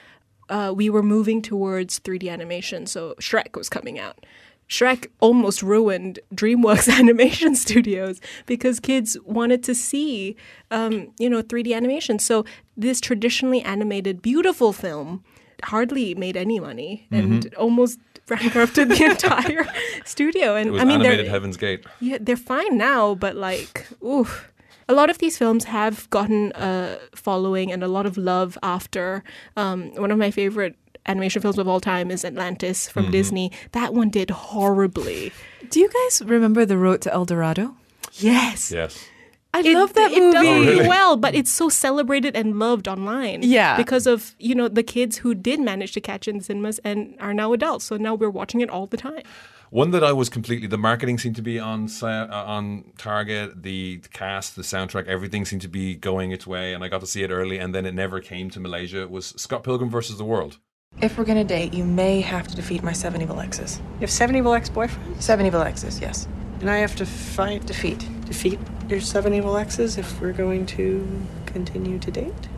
uh, 0.49 0.73
we 0.77 0.89
were 0.91 1.03
moving 1.03 1.43
towards 1.43 1.99
3D 2.01 2.29
animation. 2.31 2.87
So 2.87 3.15
Shrek 3.21 3.57
was 3.57 3.69
coming 3.69 3.99
out. 3.99 4.25
Shrek 4.71 5.09
almost 5.19 5.63
ruined 5.63 6.21
DreamWorks 6.35 6.89
Animation 6.99 7.57
Studios 7.57 8.21
because 8.47 8.79
kids 8.79 9.19
wanted 9.27 9.65
to 9.65 9.75
see, 9.75 10.37
um, 10.71 11.13
you 11.19 11.29
know, 11.29 11.43
3D 11.43 11.75
animation. 11.75 12.19
So 12.21 12.45
this 12.77 13.01
traditionally 13.01 13.61
animated, 13.63 14.23
beautiful 14.23 14.73
film 14.73 15.25
hardly 15.65 16.15
made 16.15 16.37
any 16.37 16.61
money 16.61 17.07
and 17.11 17.53
almost 17.57 17.99
bankrupted 18.27 18.89
the 18.89 19.05
entire 19.05 19.67
studio. 20.05 20.55
And 20.55 20.69
It 20.69 20.71
was 20.71 20.83
I 20.83 20.85
mean, 20.85 21.01
animated 21.01 21.27
they're, 21.27 21.33
Heaven's 21.33 21.57
Gate. 21.57 21.85
yeah, 22.01 22.19
they're 22.21 22.37
fine 22.37 22.79
now, 22.79 23.15
but 23.17 23.35
like, 23.37 23.87
oof. 24.05 24.47
A 24.89 24.95
lot 24.95 25.09
of 25.09 25.19
these 25.19 25.39
films 25.39 25.65
have 25.65 26.11
gotten 26.11 26.51
a 26.57 26.99
following 27.15 27.71
and 27.71 27.85
a 27.85 27.87
lot 27.89 28.07
of 28.07 28.17
love 28.17 28.59
after. 28.61 29.23
Um, 29.57 29.95
one 29.95 30.11
of 30.11 30.19
my 30.19 30.33
favorite 30.33 30.75
animation 31.07 31.43
films 31.43 31.59
of 31.59 31.67
all 31.69 31.81
time 31.81 32.11
is 32.11 32.25
Atlantis 32.25 32.89
from 32.89 33.05
Mm-hmm. 33.05 33.13
Disney. 33.13 33.53
That 33.73 33.95
one 33.95 34.11
did 34.11 34.31
horribly. 34.31 35.33
Do 35.71 35.81
you 35.81 35.89
guys 35.89 36.23
remember 36.25 36.65
The 36.65 36.77
Road 36.77 37.01
to 37.03 37.13
El 37.13 37.25
Dorado? 37.25 37.77
Yes. 38.15 38.71
Yes. 38.73 39.07
I 39.53 39.61
It, 39.61 39.75
love 39.75 39.95
that 39.95 40.13
it 40.13 40.19
movie. 40.21 40.33
does 40.33 40.47
Oh, 40.47 40.61
really 40.61 40.67
really? 40.77 40.89
well, 40.89 41.17
but 41.17 41.35
it's 41.35 41.51
so 41.51 41.69
celebrated 41.69 42.37
and 42.37 42.59
loved 42.59 42.87
online. 42.87 43.41
Yeah. 43.43 43.77
Because 43.77 44.07
of, 44.07 44.35
you 44.39 44.55
know, 44.55 44.69
the 44.69 44.85
kids 44.85 45.19
who 45.19 45.35
did 45.35 45.59
manage 45.61 45.93
to 45.93 46.01
catch 46.01 46.29
it 46.29 46.35
in 46.37 46.41
cinemas 46.41 46.79
and 46.85 47.17
are 47.19 47.35
now 47.35 47.53
adults. 47.53 47.85
So 47.87 47.97
now 47.97 48.15
we're 48.15 48.31
watching 48.31 48.61
it 48.61 48.71
all 48.71 48.87
the 48.87 48.97
time. 48.97 49.23
One 49.71 49.91
that 49.93 50.03
I 50.05 50.13
was 50.13 50.29
completely. 50.29 50.67
The 50.69 50.79
marketing 50.79 51.19
seemed 51.19 51.37
to 51.37 51.43
be 51.43 51.59
on 51.59 51.89
uh, 52.03 52.27
on 52.31 52.93
target. 52.99 53.63
The 53.63 53.99
cast, 54.13 54.57
the 54.57 54.63
soundtrack, 54.63 55.07
everything 55.07 55.45
seemed 55.45 55.63
to 55.63 55.69
be 55.69 55.95
going 55.95 56.33
its 56.33 56.45
way, 56.47 56.75
and 56.75 56.83
I 56.85 56.89
got 56.89 57.01
to 57.03 57.07
see 57.07 57.23
it 57.23 57.31
early. 57.31 57.59
And 57.59 57.73
then 57.73 57.87
it 57.87 57.95
never 57.95 58.21
came 58.21 58.51
to 58.51 58.59
Malaysia. 58.61 59.01
It 59.03 59.11
was 59.11 59.27
Scott 59.37 59.63
Pilgrim 59.63 59.89
versus 59.91 60.17
the 60.19 60.25
World. 60.25 60.59
If 61.01 61.17
we're 61.17 61.25
gonna 61.25 61.45
date, 61.45 61.73
you 61.73 61.85
may 61.85 62.21
have 62.21 62.47
to 62.49 62.55
defeat 62.57 62.83
my 62.83 62.93
seven 62.93 63.23
evil 63.23 63.41
exes. 63.41 63.81
You 63.95 64.01
have 64.01 64.11
seven 64.11 64.37
evil 64.37 64.53
ex-boyfriends, 64.53 65.23
Seven 65.23 65.47
evil 65.47 65.63
exes, 65.63 65.99
yes. 65.99 66.29
and 66.61 66.69
I 66.69 66.77
have 66.79 66.95
to 66.97 67.07
fight 67.07 67.65
Defeat. 67.65 68.07
defeat 68.27 68.59
your 68.89 69.01
seven 69.01 69.33
evil 69.33 69.57
exes 69.57 69.97
if 69.97 70.21
we're 70.21 70.33
going 70.35 70.67
to 70.67 71.09
continue 71.47 71.99
to 72.01 72.11
date. 72.11 72.49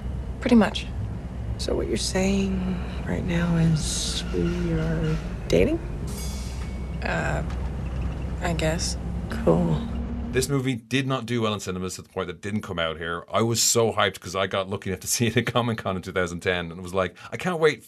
Pretty 0.40 0.56
much. 0.56 0.86
So 1.58 1.76
what 1.76 1.86
you're 1.86 1.96
saying 1.96 2.82
right 3.06 3.24
now 3.24 3.54
is 3.56 4.24
we 4.34 4.72
are 4.72 5.16
dating? 5.46 5.78
Uh 7.04 7.44
I 8.40 8.54
guess. 8.54 8.96
Cool. 9.30 9.80
This 10.32 10.48
movie 10.48 10.74
did 10.74 11.06
not 11.06 11.26
do 11.26 11.42
well 11.42 11.54
in 11.54 11.60
cinemas 11.60 11.94
to 11.96 12.02
the 12.02 12.08
point 12.08 12.26
that 12.26 12.36
it 12.36 12.42
didn't 12.42 12.62
come 12.62 12.78
out 12.80 12.96
here. 12.96 13.24
I 13.32 13.42
was 13.42 13.62
so 13.62 13.92
hyped 13.92 14.14
because 14.14 14.34
I 14.34 14.46
got 14.48 14.68
lucky 14.68 14.90
enough 14.90 15.00
to 15.00 15.06
see 15.14 15.28
it 15.28 15.36
at 15.36 15.46
Comic 15.46 15.78
Con 15.78 15.94
in 15.94 16.02
2010 16.02 16.70
and 16.72 16.78
it 16.80 16.82
was 16.82 16.94
like, 16.94 17.14
I 17.30 17.36
can't 17.36 17.60
wait 17.60 17.84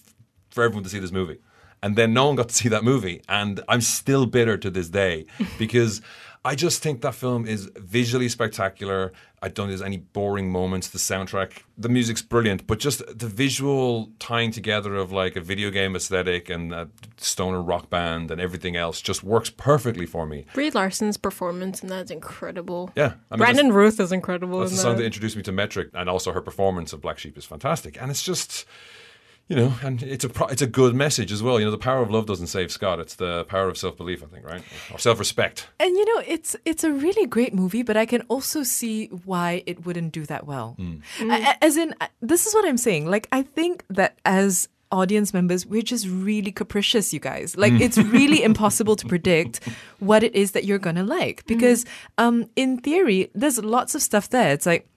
for 0.55 0.63
everyone 0.65 0.85
to 0.85 0.91
see 0.91 0.99
this 1.01 1.13
movie. 1.13 1.39
And 1.83 1.97
then 1.97 2.15
no 2.15 2.27
one 2.27 2.37
got 2.37 2.49
to 2.49 2.55
see 2.55 2.71
that 2.71 2.83
movie. 2.85 3.21
And 3.29 3.61
I'm 3.69 3.83
still 3.83 4.25
bitter 4.25 4.57
to 4.57 4.71
this 4.71 4.89
day 4.89 5.27
because 5.59 6.01
I 6.47 6.55
just 6.55 6.83
think 6.83 7.03
that 7.03 7.15
film 7.15 7.47
is 7.47 7.71
visually 7.77 8.29
spectacular. 8.29 9.13
I 9.43 9.49
don't 9.49 9.67
think 9.69 9.79
there's 9.79 9.87
any 9.87 9.99
boring 9.99 10.51
moments. 10.51 10.89
The 10.89 10.99
soundtrack, 10.99 11.63
the 11.77 11.91
music's 11.91 12.23
brilliant, 12.23 12.67
but 12.67 12.79
just 12.79 13.03
the 13.19 13.27
visual 13.27 14.11
tying 14.19 14.51
together 14.51 14.95
of 14.95 15.13
like 15.13 15.37
a 15.37 15.41
video 15.43 15.71
game 15.71 15.95
aesthetic 15.97 16.49
and 16.49 16.73
a 16.73 16.89
stoner 17.19 17.61
rock 17.61 17.91
band 17.91 18.31
and 18.31 18.41
everything 18.41 18.77
else 18.77 19.03
just 19.03 19.23
works 19.23 19.51
perfectly 19.51 20.07
for 20.07 20.25
me. 20.27 20.47
Brie 20.55 20.71
Larson's 20.71 21.19
performance 21.19 21.83
in 21.83 21.89
that 21.91 22.05
is 22.07 22.11
incredible. 22.11 22.91
Yeah. 22.97 23.15
I 23.31 23.35
mean, 23.35 23.39
Brandon 23.39 23.69
that's- 23.69 23.77
Routh 23.77 24.01
is 24.01 24.13
incredible 24.13 24.61
that's 24.61 24.73
in 24.73 24.77
the 24.77 24.83
song 24.83 24.93
that 24.93 24.99
that. 25.01 25.07
introduced 25.07 25.37
me 25.37 25.43
to 25.43 25.53
Metric, 25.53 25.91
and 25.93 26.09
also 26.09 26.33
her 26.33 26.41
performance 26.41 26.95
of 26.95 27.03
Black 27.03 27.19
Sheep 27.19 27.37
is 27.37 27.45
fantastic. 27.45 28.01
And 28.01 28.11
it's 28.11 28.23
just, 28.23 28.65
you 29.49 29.57
know, 29.57 29.75
and 29.83 30.03
it's 30.03 30.25
a 30.25 30.31
it's 30.51 30.63
a 30.63 30.67
good 30.67 30.95
message 30.95 31.31
as 31.31 31.43
well. 31.43 31.59
You 31.59 31.67
know, 31.67 31.71
the 31.71 31.79
power 31.79 32.01
of 32.01 32.11
love 32.11 32.25
doesn't 32.27 32.47
save 32.47 32.73
Scott; 32.73 32.99
it's 32.99 33.17
the 33.17 33.45
power 33.45 33.69
of 33.69 33.77
self 33.77 33.97
belief, 33.97 34.23
I 34.23 34.27
think, 34.27 34.47
right, 34.47 34.63
or 34.91 34.99
self 34.99 35.19
respect. 35.19 35.69
And 35.79 35.95
you 35.95 36.05
know, 36.15 36.23
it's 36.27 36.57
it's 36.65 36.83
a 36.83 36.91
really 36.91 37.27
great 37.27 37.53
movie, 37.53 37.83
but 37.83 37.97
I 37.97 38.07
can 38.07 38.23
also 38.23 38.63
see 38.63 39.09
why 39.25 39.63
it 39.67 39.85
wouldn't 39.85 40.13
do 40.13 40.25
that 40.27 40.47
well. 40.47 40.77
Hmm. 40.79 41.31
A- 41.31 41.43
a- 41.43 41.65
As 41.65 41.77
in, 41.77 41.95
this 42.23 42.47
is 42.47 42.55
what 42.55 42.67
I'm 42.67 42.79
saying. 42.79 43.07
Like, 43.07 43.29
I 43.33 43.43
think 43.43 43.85
that 43.91 44.19
as 44.25 44.69
audience 44.91 45.35
members, 45.35 45.67
we're 45.67 45.83
just 45.83 46.07
really 46.07 46.53
capricious, 46.53 47.13
you 47.13 47.21
guys. 47.21 47.57
Like, 47.57 47.73
hmm. 47.73 47.83
it's 47.83 47.99
really 47.99 48.43
impossible 48.51 48.97
to 48.97 49.07
predict 49.07 49.61
what 49.99 50.23
it 50.23 50.35
is 50.35 50.53
that 50.53 50.65
you're 50.65 50.79
gonna 50.79 51.05
like 51.05 51.43
hmm. 51.43 51.55
because, 51.55 51.85
um, 52.17 52.49
in 52.57 52.79
theory, 52.79 53.31
there's 53.35 53.63
lots 53.63 53.95
of 53.95 54.01
stuff 54.01 54.31
there. 54.31 54.53
It's 54.53 54.65
like 54.65 54.89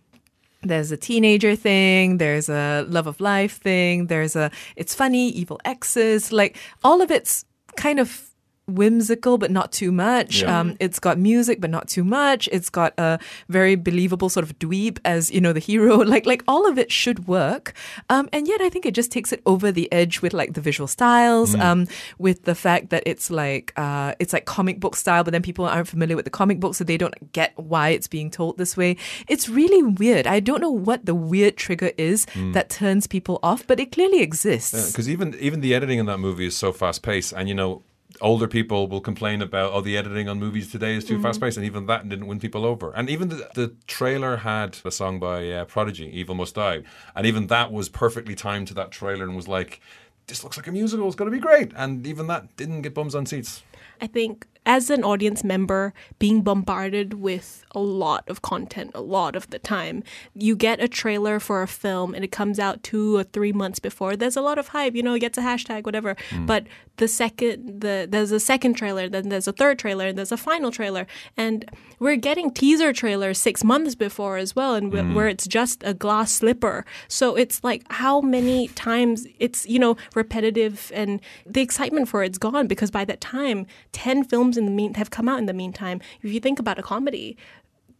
there's 0.63 0.91
a 0.91 0.97
teenager 0.97 1.55
thing, 1.55 2.17
there's 2.17 2.49
a 2.49 2.85
love 2.89 3.07
of 3.07 3.19
life 3.19 3.57
thing, 3.61 4.07
there's 4.07 4.35
a 4.35 4.51
it's 4.75 4.95
funny, 4.95 5.29
evil 5.29 5.59
exes, 5.65 6.31
like 6.31 6.57
all 6.83 7.01
of 7.01 7.11
it's 7.11 7.45
kind 7.75 7.99
of 7.99 8.26
whimsical 8.67 9.37
but 9.37 9.49
not 9.49 9.71
too 9.71 9.91
much. 9.91 10.41
Yeah. 10.41 10.59
Um, 10.59 10.77
it's 10.79 10.99
got 10.99 11.17
music 11.17 11.61
but 11.61 11.69
not 11.69 11.87
too 11.87 12.03
much. 12.03 12.49
It's 12.51 12.69
got 12.69 12.93
a 12.97 13.19
very 13.47 13.75
believable 13.75 14.29
sort 14.29 14.45
of 14.45 14.57
dweeb 14.59 14.99
as 15.05 15.31
you 15.31 15.41
know 15.41 15.53
the 15.53 15.59
hero. 15.59 15.97
Like 16.07 16.25
like 16.25 16.43
all 16.47 16.67
of 16.67 16.77
it 16.77 16.91
should 16.91 17.27
work. 17.27 17.73
Um, 18.09 18.29
and 18.31 18.47
yet 18.47 18.61
I 18.61 18.69
think 18.69 18.85
it 18.85 18.93
just 18.93 19.11
takes 19.11 19.31
it 19.33 19.41
over 19.45 19.71
the 19.71 19.91
edge 19.91 20.21
with 20.21 20.33
like 20.33 20.53
the 20.53 20.61
visual 20.61 20.87
styles, 20.87 21.53
um, 21.55 21.87
with 22.17 22.43
the 22.43 22.55
fact 22.55 22.89
that 22.91 23.03
it's 23.05 23.29
like 23.29 23.73
uh, 23.77 24.15
it's 24.19 24.31
like 24.33 24.45
comic 24.45 24.79
book 24.79 24.95
style, 24.95 25.23
but 25.23 25.31
then 25.31 25.41
people 25.41 25.65
aren't 25.65 25.87
familiar 25.87 26.15
with 26.15 26.25
the 26.25 26.31
comic 26.31 26.59
book, 26.59 26.75
so 26.75 26.83
they 26.83 26.97
don't 26.97 27.31
get 27.33 27.53
why 27.57 27.89
it's 27.89 28.07
being 28.07 28.29
told 28.31 28.57
this 28.57 28.77
way. 28.77 28.95
It's 29.27 29.49
really 29.49 29.83
weird. 29.83 30.27
I 30.27 30.39
don't 30.39 30.61
know 30.61 30.71
what 30.71 31.05
the 31.05 31.15
weird 31.15 31.57
trigger 31.57 31.91
is 31.97 32.25
that 32.53 32.69
turns 32.69 33.07
people 33.07 33.39
off, 33.43 33.65
but 33.67 33.79
it 33.79 33.91
clearly 33.91 34.21
exists. 34.21 34.91
Because 34.91 35.09
even 35.09 35.35
even 35.39 35.61
the 35.61 35.73
editing 35.73 35.99
in 35.99 36.05
that 36.05 36.19
movie 36.19 36.47
is 36.47 36.55
so 36.55 36.71
fast 36.71 37.03
paced, 37.03 37.33
and 37.33 37.49
you 37.49 37.55
know. 37.55 37.83
Older 38.21 38.47
people 38.47 38.87
will 38.87 39.01
complain 39.01 39.41
about, 39.41 39.73
oh, 39.73 39.81
the 39.81 39.97
editing 39.97 40.29
on 40.29 40.39
movies 40.39 40.71
today 40.71 40.95
is 40.95 41.03
too 41.03 41.21
fast 41.21 41.41
paced, 41.41 41.57
and 41.57 41.65
even 41.65 41.85
that 41.87 42.07
didn't 42.07 42.27
win 42.27 42.39
people 42.39 42.65
over. 42.65 42.91
And 42.95 43.09
even 43.09 43.29
the, 43.29 43.49
the 43.53 43.75
trailer 43.85 44.37
had 44.37 44.77
a 44.85 44.91
song 44.91 45.19
by 45.19 45.51
uh, 45.51 45.65
Prodigy, 45.65 46.09
"Evil 46.17 46.33
Must 46.35 46.55
Die," 46.55 46.83
and 47.15 47.25
even 47.25 47.47
that 47.47 47.71
was 47.71 47.89
perfectly 47.89 48.33
timed 48.33 48.67
to 48.69 48.73
that 48.75 48.91
trailer, 48.91 49.25
and 49.25 49.35
was 49.35 49.47
like, 49.47 49.81
"This 50.27 50.43
looks 50.43 50.57
like 50.57 50.67
a 50.67 50.71
musical; 50.71 51.05
it's 51.07 51.15
going 51.15 51.29
to 51.29 51.35
be 51.35 51.41
great." 51.41 51.73
And 51.75 52.07
even 52.07 52.27
that 52.27 52.55
didn't 52.55 52.81
get 52.81 52.93
bums 52.93 53.13
on 53.13 53.25
seats. 53.25 53.63
I 53.99 54.07
think 54.07 54.47
as 54.67 54.89
an 54.89 55.03
audience 55.03 55.43
member, 55.43 55.93
being 56.19 56.41
bombarded 56.41 57.15
with 57.15 57.63
a 57.73 57.79
lot 57.79 58.27
of 58.27 58.41
content 58.41 58.91
a 58.93 59.01
lot 59.01 59.35
of 59.35 59.49
the 59.49 59.59
time, 59.59 60.03
you 60.33 60.55
get 60.55 60.81
a 60.81 60.87
trailer 60.87 61.39
for 61.39 61.61
a 61.61 61.67
film 61.67 62.13
and 62.13 62.23
it 62.23 62.31
comes 62.31 62.59
out 62.59 62.83
two 62.83 63.15
or 63.15 63.23
three 63.23 63.53
months 63.53 63.79
before. 63.79 64.15
There's 64.15 64.35
a 64.35 64.41
lot 64.41 64.57
of 64.57 64.69
hype, 64.69 64.93
you 64.93 65.03
know, 65.03 65.13
it 65.13 65.19
gets 65.19 65.37
a 65.37 65.41
hashtag, 65.41 65.85
whatever. 65.85 66.15
Mm. 66.31 66.45
But 66.45 66.65
the 66.97 67.07
second, 67.07 67.81
the 67.81 68.07
there's 68.09 68.31
a 68.31 68.39
second 68.39 68.73
trailer, 68.73 69.07
then 69.07 69.29
there's 69.29 69.47
a 69.47 69.51
third 69.53 69.79
trailer, 69.79 70.07
and 70.07 70.17
there's 70.17 70.31
a 70.31 70.37
final 70.37 70.71
trailer, 70.71 71.07
and 71.37 71.69
we're 71.99 72.15
getting 72.15 72.51
teaser 72.51 72.91
trailers 72.91 73.39
six 73.39 73.63
months 73.63 73.95
before 73.95 74.37
as 74.37 74.55
well, 74.55 74.75
and 74.75 74.91
wh- 74.91 74.97
mm. 74.97 75.13
where 75.13 75.27
it's 75.27 75.47
just 75.47 75.83
a 75.85 75.93
glass 75.93 76.31
slipper. 76.31 76.85
So 77.07 77.35
it's 77.35 77.63
like 77.63 77.83
how 77.91 78.21
many 78.21 78.67
times 78.69 79.27
it's 79.39 79.67
you 79.67 79.79
know 79.79 79.95
repetitive, 80.15 80.91
and 80.93 81.21
the 81.45 81.61
excitement 81.61 82.09
for 82.09 82.23
it's 82.23 82.39
gone 82.39 82.67
because 82.67 82.91
by 82.91 83.05
that 83.05 83.21
time, 83.21 83.67
ten 83.91 84.23
films 84.23 84.56
in 84.57 84.65
the 84.65 84.71
mean 84.71 84.95
have 84.95 85.09
come 85.09 85.29
out 85.29 85.39
in 85.39 85.45
the 85.45 85.53
meantime. 85.53 86.01
If 86.21 86.31
you 86.33 86.39
think 86.39 86.59
about 86.59 86.77
a 86.79 86.83
comedy, 86.83 87.37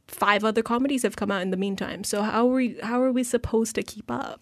five 0.08 0.43
other 0.43 0.62
comedies 0.63 1.04
have 1.04 1.15
come 1.15 1.32
out 1.32 1.41
in 1.41 1.52
the 1.52 1.58
meantime. 1.58 2.04
So 2.04 2.22
how 2.22 2.48
are 2.50 2.54
we 2.54 2.78
how 2.82 3.02
are 3.02 3.12
we 3.12 3.24
supposed 3.24 3.76
to 3.76 3.84
keep 3.84 4.10
up? 4.10 4.41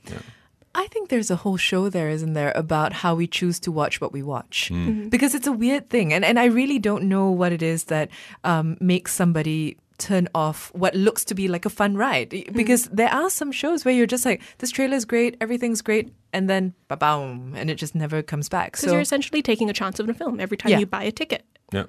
I 0.78 0.88
think 0.88 1.08
there's 1.08 1.32
a 1.32 1.38
whole 1.38 1.56
show 1.56 1.88
there, 1.88 2.10
isn't 2.10 2.34
there, 2.34 2.52
about 2.54 2.92
how 2.92 3.16
we 3.16 3.28
choose 3.28 3.62
to 3.62 3.72
watch 3.72 4.02
what 4.02 4.12
we 4.12 4.22
watch. 4.22 4.68
Hmm. 4.68 4.90
Mm-hmm. 4.90 5.10
Because 5.10 5.34
it's 5.34 5.48
a 5.48 5.54
weird 5.54 5.90
thing. 5.90 6.12
And, 6.14 6.26
and 6.26 6.38
I 6.38 6.46
really 6.46 6.80
don't 6.80 7.06
know 7.06 7.30
what 7.32 7.54
it 7.54 7.62
is 7.64 7.86
that 7.86 8.10
um, 8.44 8.76
makes 8.82 9.14
somebody 9.14 9.78
turn 9.98 10.28
off 10.36 10.72
what 10.76 10.94
looks 10.94 11.24
to 11.24 11.34
be 11.34 11.48
like 11.48 11.66
a 11.66 11.70
fun 11.70 11.96
ride. 11.96 12.32
Mm-hmm. 12.32 12.58
Because 12.58 12.90
there 12.90 13.08
are 13.10 13.30
some 13.30 13.54
shows 13.54 13.86
where 13.86 13.94
you're 13.94 14.06
just 14.06 14.26
like, 14.26 14.42
this 14.58 14.70
trailer 14.70 14.98
is 14.98 15.06
great, 15.06 15.38
everything's 15.40 15.82
great, 15.82 16.12
and 16.34 16.50
then 16.50 16.74
ba 16.90 16.98
boom, 16.98 17.54
and 17.56 17.70
it 17.70 17.76
just 17.76 17.96
never 17.96 18.22
comes 18.22 18.50
back. 18.50 18.74
Because 18.74 18.82
So, 18.82 18.92
you're 18.92 19.00
essentially 19.00 19.42
taking 19.42 19.70
a 19.70 19.74
chance 19.74 19.98
of 20.02 20.10
a 20.10 20.14
film 20.14 20.42
every 20.42 20.58
time 20.58 20.74
Yeah. 20.74 20.80
you 20.80 20.86
buy 20.86 21.04
a 21.04 21.12
ticket. 21.14 21.46
Yeah. 21.72 21.86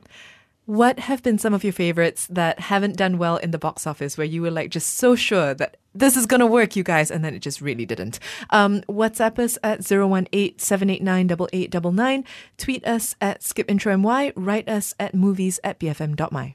what 0.64 0.98
have 0.98 1.22
been 1.22 1.38
some 1.38 1.54
of 1.54 1.62
your 1.62 1.72
favorites 1.72 2.26
that 2.28 2.58
haven't 2.58 2.96
done 2.96 3.18
well 3.18 3.36
in 3.36 3.50
the 3.52 3.58
box 3.58 3.86
office 3.86 4.18
where 4.18 4.26
you 4.26 4.42
were 4.42 4.50
like 4.50 4.70
just 4.70 4.94
so 4.94 5.14
sure 5.14 5.54
that 5.54 5.76
this 5.94 6.16
is 6.16 6.26
going 6.26 6.40
to 6.40 6.46
work, 6.46 6.76
you 6.76 6.82
guys, 6.82 7.10
and 7.10 7.24
then 7.24 7.34
it 7.34 7.38
just 7.38 7.60
really 7.62 7.86
didn't? 7.86 8.18
Um, 8.50 8.82
WhatsApp 8.82 9.38
us 9.38 9.56
at 9.62 9.80
018 9.90 10.58
789 10.58 11.30
8899. 11.30 12.24
Tweet 12.58 12.86
us 12.86 13.14
at 13.20 13.40
skipintromy. 13.40 14.32
Write 14.36 14.68
us 14.68 14.94
at 15.00 15.14
movies 15.14 15.58
at 15.64 15.80
bfm.my. 15.80 16.54